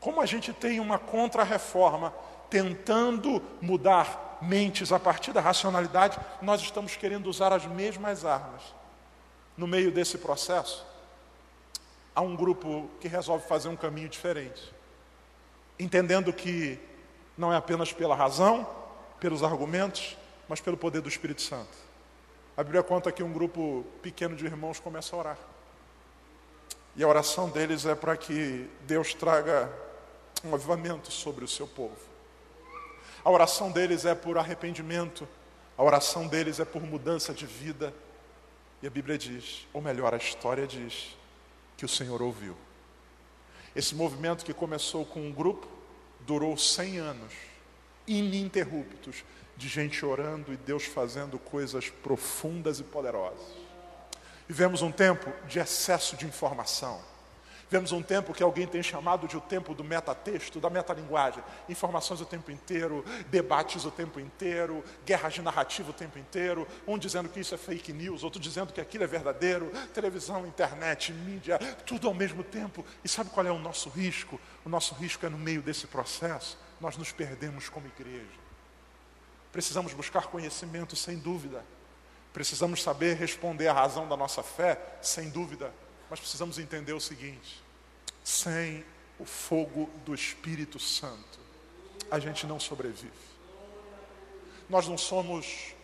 Como 0.00 0.20
a 0.20 0.26
gente 0.26 0.52
tem 0.52 0.80
uma 0.80 0.98
contra-reforma 0.98 2.14
tentando 2.48 3.42
mudar 3.60 4.38
mentes 4.40 4.92
a 4.92 4.98
partir 4.98 5.32
da 5.32 5.40
racionalidade, 5.40 6.18
nós 6.40 6.60
estamos 6.60 6.96
querendo 6.96 7.28
usar 7.28 7.52
as 7.52 7.66
mesmas 7.66 8.24
armas. 8.24 8.62
No 9.56 9.66
meio 9.66 9.90
desse 9.90 10.18
processo, 10.18 10.86
há 12.14 12.20
um 12.20 12.36
grupo 12.36 12.88
que 13.00 13.08
resolve 13.08 13.46
fazer 13.46 13.68
um 13.68 13.76
caminho 13.76 14.08
diferente, 14.08 14.72
entendendo 15.78 16.32
que 16.32 16.78
não 17.36 17.52
é 17.52 17.56
apenas 17.56 17.92
pela 17.92 18.14
razão, 18.14 18.68
pelos 19.20 19.42
argumentos, 19.42 20.16
mas 20.48 20.60
pelo 20.60 20.76
poder 20.76 21.00
do 21.00 21.08
Espírito 21.08 21.42
Santo. 21.42 21.76
A 22.56 22.64
Bíblia 22.64 22.82
conta 22.82 23.12
que 23.12 23.22
um 23.22 23.32
grupo 23.32 23.84
pequeno 24.02 24.34
de 24.34 24.44
irmãos 24.44 24.80
começa 24.80 25.14
a 25.14 25.18
orar. 25.18 25.38
E 26.96 27.04
a 27.04 27.06
oração 27.06 27.48
deles 27.48 27.86
é 27.86 27.94
para 27.94 28.16
que 28.16 28.68
Deus 28.80 29.14
traga 29.14 29.72
um 30.44 30.52
avivamento 30.54 31.12
sobre 31.12 31.44
o 31.44 31.48
seu 31.48 31.66
povo. 31.66 31.96
A 33.24 33.30
oração 33.30 33.70
deles 33.70 34.04
é 34.04 34.14
por 34.14 34.38
arrependimento, 34.38 35.28
a 35.76 35.82
oração 35.84 36.26
deles 36.26 36.58
é 36.58 36.64
por 36.64 36.82
mudança 36.82 37.32
de 37.32 37.46
vida. 37.46 37.94
E 38.82 38.86
a 38.86 38.90
Bíblia 38.90 39.16
diz, 39.16 39.66
ou 39.72 39.80
melhor, 39.80 40.12
a 40.12 40.16
história 40.16 40.66
diz, 40.66 41.16
que 41.76 41.84
o 41.84 41.88
Senhor 41.88 42.20
ouviu. 42.20 42.56
Esse 43.74 43.94
movimento 43.94 44.44
que 44.44 44.54
começou 44.54 45.04
com 45.04 45.20
um 45.20 45.32
grupo, 45.32 45.68
durou 46.20 46.56
100 46.56 46.98
anos, 46.98 47.32
ininterruptos, 48.06 49.24
de 49.56 49.68
gente 49.68 50.04
orando 50.04 50.52
e 50.52 50.56
Deus 50.56 50.84
fazendo 50.84 51.38
coisas 51.38 51.90
profundas 51.90 52.78
e 52.78 52.84
poderosas. 52.84 53.46
Vivemos 54.46 54.82
um 54.82 54.92
tempo 54.92 55.32
de 55.46 55.58
excesso 55.58 56.16
de 56.16 56.24
informação. 56.24 57.00
Vemos 57.70 57.92
um 57.92 58.02
tempo 58.02 58.32
que 58.32 58.42
alguém 58.42 58.66
tem 58.66 58.82
chamado 58.82 59.28
de 59.28 59.36
o 59.36 59.40
tempo 59.40 59.74
do 59.74 59.84
metatexto, 59.84 60.58
da 60.58 60.70
metalinguagem. 60.70 61.44
Informações 61.68 62.20
o 62.20 62.24
tempo 62.24 62.50
inteiro, 62.50 63.04
debates 63.28 63.84
o 63.84 63.90
tempo 63.90 64.18
inteiro, 64.18 64.82
guerras 65.04 65.34
de 65.34 65.42
narrativa 65.42 65.90
o 65.90 65.92
tempo 65.92 66.18
inteiro, 66.18 66.66
um 66.86 66.96
dizendo 66.96 67.28
que 67.28 67.40
isso 67.40 67.54
é 67.54 67.58
fake 67.58 67.92
news, 67.92 68.24
outro 68.24 68.40
dizendo 68.40 68.72
que 68.72 68.80
aquilo 68.80 69.04
é 69.04 69.06
verdadeiro, 69.06 69.70
televisão, 69.92 70.46
internet, 70.46 71.12
mídia, 71.12 71.58
tudo 71.84 72.08
ao 72.08 72.14
mesmo 72.14 72.42
tempo. 72.42 72.84
E 73.04 73.08
sabe 73.08 73.28
qual 73.28 73.46
é 73.46 73.52
o 73.52 73.58
nosso 73.58 73.90
risco? 73.90 74.40
O 74.64 74.68
nosso 74.70 74.94
risco 74.94 75.26
é 75.26 75.28
no 75.28 75.38
meio 75.38 75.60
desse 75.60 75.86
processo, 75.86 76.58
nós 76.80 76.96
nos 76.96 77.12
perdemos 77.12 77.68
como 77.68 77.86
igreja. 77.86 78.48
Precisamos 79.52 79.92
buscar 79.92 80.28
conhecimento 80.28 80.96
sem 80.96 81.18
dúvida. 81.18 81.62
Precisamos 82.32 82.82
saber 82.82 83.16
responder 83.16 83.68
à 83.68 83.72
razão 83.74 84.08
da 84.08 84.16
nossa 84.16 84.42
fé, 84.42 84.80
sem 85.02 85.28
dúvida. 85.28 85.70
Mas 86.10 86.20
precisamos 86.20 86.58
entender 86.58 86.92
o 86.92 87.00
seguinte: 87.00 87.62
sem 88.24 88.84
o 89.18 89.24
fogo 89.24 89.90
do 90.04 90.14
Espírito 90.14 90.78
Santo, 90.78 91.38
a 92.10 92.18
gente 92.18 92.46
não 92.46 92.58
sobrevive. 92.58 93.12
Nós 94.68 94.86
não 94.86 94.98
somos 94.98 95.74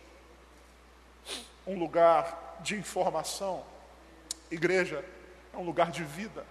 um 1.66 1.78
lugar 1.78 2.58
de 2.60 2.74
informação, 2.76 3.64
igreja 4.50 5.04
é 5.52 5.56
um 5.56 5.64
lugar 5.64 5.90
de 5.90 6.04
vida. 6.04 6.44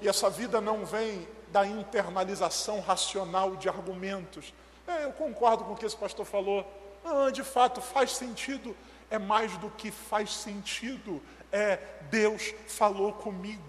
E 0.00 0.08
essa 0.08 0.28
vida 0.28 0.60
não 0.60 0.84
vem 0.84 1.26
da 1.52 1.66
internalização 1.66 2.80
racional 2.80 3.56
de 3.56 3.68
argumentos. 3.68 4.52
É, 4.86 5.04
eu 5.04 5.12
concordo 5.12 5.64
com 5.64 5.72
o 5.72 5.76
que 5.76 5.86
esse 5.86 5.96
pastor 5.96 6.24
falou. 6.24 6.66
Ah, 7.04 7.30
de 7.30 7.42
fato, 7.42 7.80
faz 7.80 8.12
sentido. 8.12 8.76
É 9.10 9.18
mais 9.18 9.56
do 9.58 9.70
que 9.70 9.90
faz 9.90 10.32
sentido 10.32 11.22
é 11.52 11.78
Deus 12.10 12.54
falou 12.66 13.12
comigo. 13.12 13.62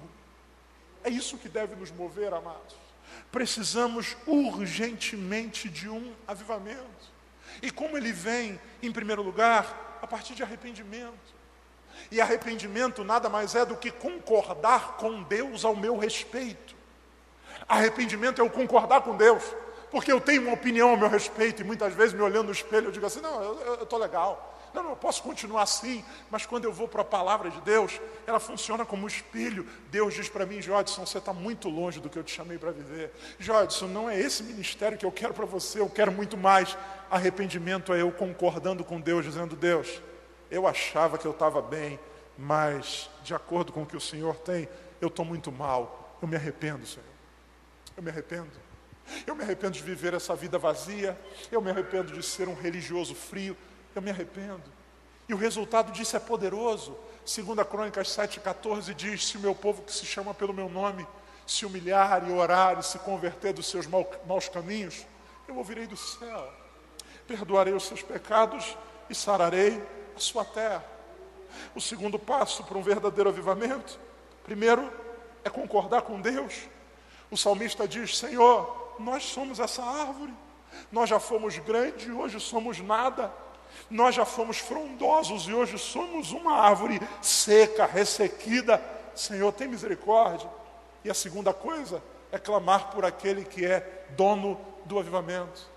É 1.03 1.09
isso 1.09 1.37
que 1.37 1.47
deve 1.47 1.75
nos 1.75 1.91
mover, 1.91 2.33
amados. 2.33 2.75
Precisamos 3.31 4.17
urgentemente 4.25 5.69
de 5.69 5.87
um 5.87 6.13
avivamento. 6.27 7.17
E 7.61 7.71
como 7.71 7.97
ele 7.97 8.11
vem, 8.11 8.59
em 8.81 8.91
primeiro 8.91 9.21
lugar, 9.21 9.99
a 10.01 10.07
partir 10.07 10.35
de 10.35 10.43
arrependimento. 10.43 11.35
E 12.11 12.21
arrependimento 12.21 13.03
nada 13.03 13.29
mais 13.29 13.55
é 13.55 13.65
do 13.65 13.75
que 13.75 13.89
concordar 13.89 14.97
com 14.97 15.23
Deus 15.23 15.65
ao 15.65 15.75
meu 15.75 15.97
respeito. 15.97 16.75
Arrependimento 17.67 18.41
é 18.41 18.43
o 18.43 18.49
concordar 18.49 19.01
com 19.01 19.15
Deus, 19.15 19.43
porque 19.89 20.11
eu 20.11 20.21
tenho 20.21 20.43
uma 20.43 20.53
opinião 20.53 20.91
ao 20.91 20.97
meu 20.97 21.09
respeito 21.09 21.61
e 21.61 21.65
muitas 21.65 21.93
vezes 21.93 22.13
me 22.13 22.21
olhando 22.21 22.47
no 22.47 22.51
espelho 22.51 22.87
eu 22.87 22.91
digo 22.91 23.05
assim: 23.05 23.19
não, 23.19 23.41
eu 23.41 23.83
estou 23.83 23.97
legal, 23.97 24.56
não, 24.73 24.83
não, 24.83 24.89
eu 24.91 24.95
posso 24.95 25.23
continuar 25.23 25.63
assim, 25.63 26.03
mas 26.29 26.45
quando 26.45 26.65
eu 26.65 26.73
vou 26.73 26.87
para 26.87 27.01
a 27.01 27.05
palavra 27.05 27.49
de 27.49 27.59
Deus, 27.61 27.99
ela 28.25 28.39
funciona 28.39 28.85
como 28.85 29.03
um 29.03 29.07
espelho. 29.07 29.67
Deus 29.89 30.13
diz 30.13 30.29
para 30.29 30.45
mim, 30.45 30.61
Jodson, 30.61 31.05
você 31.05 31.17
está 31.17 31.33
muito 31.33 31.69
longe 31.69 31.99
do 31.99 32.09
que 32.09 32.17
eu 32.17 32.23
te 32.23 32.35
chamei 32.35 32.57
para 32.57 32.71
viver. 32.71 33.11
Jodson, 33.39 33.87
não 33.87 34.09
é 34.09 34.19
esse 34.19 34.43
ministério 34.43 34.97
que 34.97 35.05
eu 35.05 35.11
quero 35.11 35.33
para 35.33 35.45
você, 35.45 35.79
eu 35.79 35.89
quero 35.89 36.11
muito 36.11 36.37
mais. 36.37 36.77
Arrependimento 37.09 37.93
é 37.93 38.01
eu 38.01 38.11
concordando 38.11 38.83
com 38.83 38.99
Deus, 38.99 39.25
dizendo, 39.25 39.55
Deus, 39.55 40.01
eu 40.51 40.67
achava 40.67 41.17
que 41.17 41.25
eu 41.25 41.31
estava 41.31 41.61
bem, 41.61 41.99
mas 42.37 43.09
de 43.23 43.33
acordo 43.33 43.71
com 43.71 43.83
o 43.83 43.85
que 43.85 43.97
o 43.97 44.01
Senhor 44.01 44.35
tem, 44.35 44.67
eu 45.01 45.07
estou 45.07 45.25
muito 45.25 45.51
mal. 45.51 46.17
Eu 46.21 46.27
me 46.27 46.35
arrependo, 46.35 46.85
Senhor. 46.85 47.05
Eu 47.95 48.03
me 48.03 48.09
arrependo. 48.09 48.67
Eu 49.25 49.35
me 49.35 49.43
arrependo 49.43 49.73
de 49.73 49.81
viver 49.81 50.13
essa 50.13 50.35
vida 50.35 50.57
vazia. 50.57 51.17
Eu 51.51 51.61
me 51.61 51.69
arrependo 51.69 52.11
de 52.11 52.21
ser 52.23 52.47
um 52.47 52.53
religioso 52.53 53.15
frio 53.15 53.55
eu 53.97 54.01
me 54.01 54.11
arrependo. 54.11 54.63
E 55.27 55.33
o 55.33 55.37
resultado 55.37 55.91
disso 55.91 56.15
é 56.15 56.19
poderoso. 56.19 56.97
Segunda 57.25 57.65
Crônicas 57.65 58.07
7,14 58.09 58.93
diz, 58.93 59.27
se 59.27 59.37
o 59.37 59.41
meu 59.41 59.53
povo 59.53 59.81
que 59.81 59.91
se 59.91 60.05
chama 60.05 60.33
pelo 60.33 60.53
meu 60.53 60.69
nome 60.69 61.05
se 61.45 61.65
humilhar 61.65 62.27
e 62.27 62.31
orar 62.31 62.77
e 62.79 62.83
se 62.83 62.99
converter 62.99 63.53
dos 63.53 63.67
seus 63.67 63.87
maus 63.87 64.49
caminhos, 64.49 65.05
eu 65.47 65.55
ouvirei 65.55 65.87
do 65.87 65.95
céu, 65.95 66.53
perdoarei 67.25 67.73
os 67.73 67.85
seus 67.85 68.01
pecados 68.01 68.77
e 69.09 69.15
sararei 69.15 69.81
a 70.15 70.19
sua 70.19 70.43
terra. 70.43 70.83
O 71.73 71.79
segundo 71.79 72.19
passo 72.19 72.63
para 72.65 72.77
um 72.77 72.81
verdadeiro 72.81 73.29
avivamento, 73.29 73.97
primeiro, 74.43 74.91
é 75.43 75.49
concordar 75.49 76.01
com 76.01 76.19
Deus. 76.19 76.67
O 77.31 77.37
salmista 77.37 77.87
diz: 77.87 78.17
Senhor, 78.17 78.95
nós 78.99 79.23
somos 79.23 79.59
essa 79.59 79.83
árvore, 79.83 80.33
nós 80.91 81.09
já 81.09 81.19
fomos 81.19 81.57
grandes 81.59 82.07
e 82.07 82.11
hoje 82.11 82.39
somos 82.39 82.79
nada. 82.79 83.31
Nós 83.89 84.15
já 84.15 84.25
fomos 84.25 84.57
frondosos 84.57 85.47
e 85.47 85.53
hoje 85.53 85.77
somos 85.77 86.31
uma 86.31 86.53
árvore 86.53 87.01
seca, 87.21 87.85
ressequida. 87.85 88.81
Senhor, 89.15 89.51
tem 89.53 89.67
misericórdia. 89.67 90.49
E 91.03 91.09
a 91.09 91.13
segunda 91.13 91.53
coisa 91.53 92.01
é 92.31 92.37
clamar 92.37 92.91
por 92.91 93.05
aquele 93.05 93.45
que 93.45 93.65
é 93.65 94.05
dono 94.09 94.59
do 94.85 94.99
avivamento. 94.99 95.67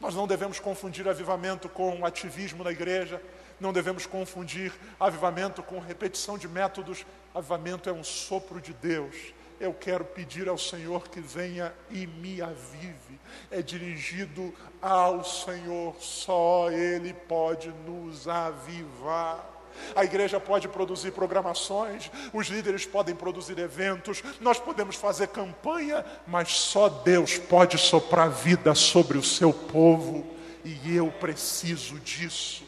Nós 0.00 0.14
não 0.14 0.26
devemos 0.26 0.60
confundir 0.60 1.08
avivamento 1.08 1.68
com 1.68 2.04
ativismo 2.04 2.62
na 2.62 2.70
igreja, 2.70 3.20
não 3.58 3.72
devemos 3.72 4.06
confundir 4.06 4.72
avivamento 5.00 5.62
com 5.62 5.78
repetição 5.78 6.36
de 6.36 6.46
métodos. 6.46 7.06
Avivamento 7.34 7.88
é 7.88 7.92
um 7.92 8.04
sopro 8.04 8.60
de 8.60 8.74
Deus. 8.74 9.14
Eu 9.58 9.72
quero 9.72 10.04
pedir 10.04 10.48
ao 10.48 10.58
Senhor 10.58 11.08
que 11.08 11.20
venha 11.20 11.72
e 11.90 12.06
me 12.06 12.42
avive. 12.42 13.20
É 13.50 13.62
dirigido 13.62 14.54
ao 14.80 15.24
Senhor, 15.24 15.96
só 15.98 16.70
Ele 16.70 17.12
pode 17.12 17.68
nos 17.86 18.28
avivar. 18.28 19.54
A 19.94 20.04
igreja 20.04 20.40
pode 20.40 20.68
produzir 20.68 21.12
programações, 21.12 22.10
os 22.32 22.46
líderes 22.46 22.86
podem 22.86 23.14
produzir 23.14 23.58
eventos, 23.58 24.22
nós 24.40 24.58
podemos 24.58 24.96
fazer 24.96 25.28
campanha, 25.28 26.04
mas 26.26 26.52
só 26.52 26.88
Deus 26.88 27.36
pode 27.36 27.76
soprar 27.76 28.30
vida 28.30 28.74
sobre 28.74 29.18
o 29.18 29.22
seu 29.22 29.52
povo, 29.52 30.26
e 30.64 30.96
eu 30.96 31.10
preciso 31.12 32.00
disso. 32.00 32.64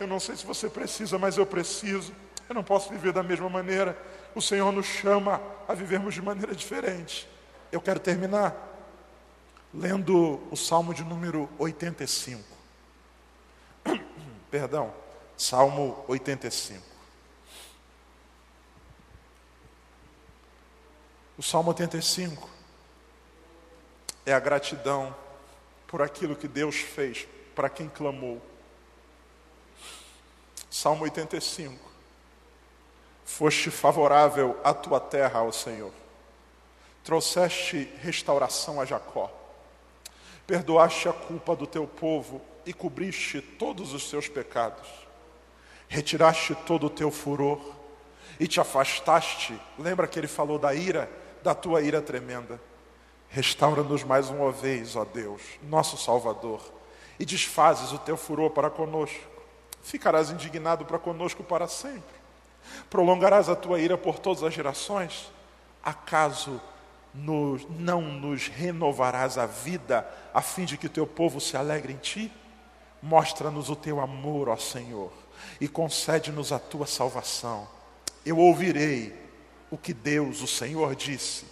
Eu 0.00 0.06
não 0.06 0.18
sei 0.18 0.36
se 0.36 0.46
você 0.46 0.68
precisa, 0.68 1.18
mas 1.18 1.36
eu 1.36 1.46
preciso. 1.46 2.12
Eu 2.48 2.54
não 2.54 2.62
posso 2.62 2.90
viver 2.90 3.12
da 3.12 3.22
mesma 3.22 3.48
maneira. 3.48 3.96
O 4.36 4.42
Senhor 4.42 4.70
nos 4.70 4.84
chama 4.84 5.40
a 5.66 5.72
vivermos 5.72 6.12
de 6.12 6.20
maneira 6.20 6.54
diferente. 6.54 7.26
Eu 7.72 7.80
quero 7.80 7.98
terminar 7.98 8.54
lendo 9.72 10.46
o 10.50 10.54
Salmo 10.54 10.92
de 10.92 11.02
número 11.02 11.48
85. 11.58 12.44
Perdão. 14.50 14.92
Salmo 15.38 16.04
85. 16.06 16.84
O 21.38 21.42
Salmo 21.42 21.70
85 21.70 22.50
é 24.26 24.34
a 24.34 24.38
gratidão 24.38 25.16
por 25.86 26.02
aquilo 26.02 26.36
que 26.36 26.46
Deus 26.46 26.76
fez 26.76 27.26
para 27.54 27.70
quem 27.70 27.88
clamou. 27.88 28.42
Salmo 30.70 31.04
85. 31.04 31.95
Foste 33.26 33.70
favorável 33.70 34.58
à 34.64 34.72
tua 34.72 34.98
terra, 34.98 35.40
ao 35.40 35.52
Senhor. 35.52 35.92
Trouxeste 37.04 37.92
restauração 38.00 38.80
a 38.80 38.86
Jacó. 38.86 39.30
Perdoaste 40.46 41.10
a 41.10 41.12
culpa 41.12 41.54
do 41.54 41.66
teu 41.66 41.86
povo 41.86 42.40
e 42.64 42.72
cobriste 42.72 43.42
todos 43.42 43.92
os 43.92 44.08
seus 44.08 44.26
pecados 44.26 45.06
retiraste 45.88 46.54
todo 46.66 46.86
o 46.86 46.90
teu 46.90 47.10
furor 47.10 47.60
e 48.38 48.46
te 48.46 48.60
afastaste. 48.60 49.58
Lembra 49.78 50.06
que 50.06 50.18
ele 50.18 50.26
falou 50.26 50.58
da 50.58 50.74
ira, 50.74 51.10
da 51.42 51.54
tua 51.54 51.80
ira 51.82 52.02
tremenda. 52.02 52.60
Restaura-nos 53.28 54.04
mais 54.04 54.28
uma 54.30 54.50
vez, 54.50 54.96
ó 54.96 55.04
Deus, 55.04 55.42
nosso 55.62 55.96
Salvador, 55.96 56.60
e 57.18 57.24
desfazes 57.24 57.92
o 57.92 57.98
teu 57.98 58.16
furor 58.16 58.50
para 58.50 58.70
conosco. 58.70 59.20
Ficarás 59.82 60.30
indignado 60.30 60.84
para 60.84 60.98
conosco 60.98 61.42
para 61.42 61.68
sempre. 61.68 62.15
Prolongarás 62.88 63.48
a 63.48 63.56
tua 63.56 63.78
ira 63.80 63.98
por 63.98 64.18
todas 64.18 64.42
as 64.42 64.54
gerações. 64.54 65.30
Acaso 65.82 66.60
não 67.14 68.02
nos 68.02 68.48
renovarás 68.48 69.38
a 69.38 69.46
vida, 69.46 70.06
a 70.34 70.42
fim 70.42 70.64
de 70.64 70.76
que 70.76 70.86
o 70.86 70.90
teu 70.90 71.06
povo 71.06 71.40
se 71.40 71.56
alegre 71.56 71.92
em 71.92 71.96
ti? 71.96 72.32
Mostra-nos 73.02 73.70
o 73.70 73.76
teu 73.76 74.00
amor, 74.00 74.48
ó 74.48 74.56
Senhor 74.56 75.12
e 75.60 75.68
concede-nos 75.68 76.52
a 76.52 76.58
tua 76.58 76.86
salvação. 76.86 77.68
Eu 78.24 78.38
ouvirei 78.38 79.14
o 79.70 79.76
que 79.76 79.92
Deus, 79.92 80.42
o 80.42 80.46
Senhor, 80.46 80.94
disse. 80.94 81.46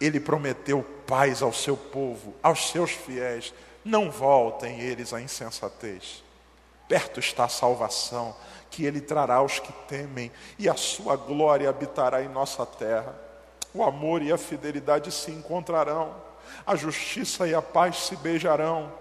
Ele 0.00 0.18
prometeu 0.18 0.82
paz 1.06 1.42
ao 1.42 1.52
seu 1.52 1.76
povo, 1.76 2.34
aos 2.42 2.70
seus 2.70 2.92
fiéis. 2.92 3.52
Não 3.84 4.10
voltem 4.10 4.80
eles 4.80 5.12
à 5.12 5.20
insensatez. 5.20 6.22
Perto 6.90 7.18
está 7.18 7.44
a 7.44 7.48
salvação 7.48 8.36
que 8.70 8.84
ele 8.84 9.00
trará 9.00 9.36
aos 9.36 9.58
que 9.58 9.72
temem, 9.88 10.30
e 10.58 10.68
a 10.68 10.74
sua 10.74 11.16
glória 11.16 11.70
habitará 11.70 12.22
em 12.22 12.28
nossa 12.28 12.66
terra. 12.66 13.18
O 13.72 13.82
amor 13.82 14.20
e 14.20 14.30
a 14.30 14.36
fidelidade 14.36 15.10
se 15.10 15.30
encontrarão, 15.30 16.14
a 16.66 16.76
justiça 16.76 17.48
e 17.48 17.54
a 17.54 17.62
paz 17.62 17.96
se 18.06 18.16
beijarão 18.16 18.92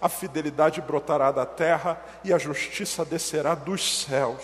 a 0.00 0.08
fidelidade 0.08 0.80
brotará 0.80 1.32
da 1.32 1.46
terra 1.46 2.00
e 2.22 2.32
a 2.32 2.38
justiça 2.38 3.04
descerá 3.04 3.54
dos 3.54 4.04
céus. 4.04 4.42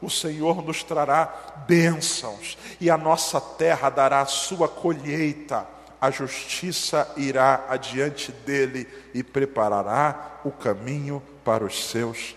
O 0.00 0.10
Senhor 0.10 0.62
nos 0.62 0.82
trará 0.82 1.64
bênçãos 1.66 2.56
e 2.80 2.90
a 2.90 2.96
nossa 2.96 3.40
terra 3.40 3.90
dará 3.90 4.20
a 4.20 4.26
sua 4.26 4.68
colheita. 4.68 5.66
A 6.00 6.10
justiça 6.10 7.10
irá 7.16 7.64
adiante 7.68 8.30
dele 8.30 8.86
e 9.12 9.22
preparará 9.22 10.40
o 10.44 10.50
caminho 10.50 11.22
para 11.44 11.64
os 11.64 11.88
seus 11.88 12.36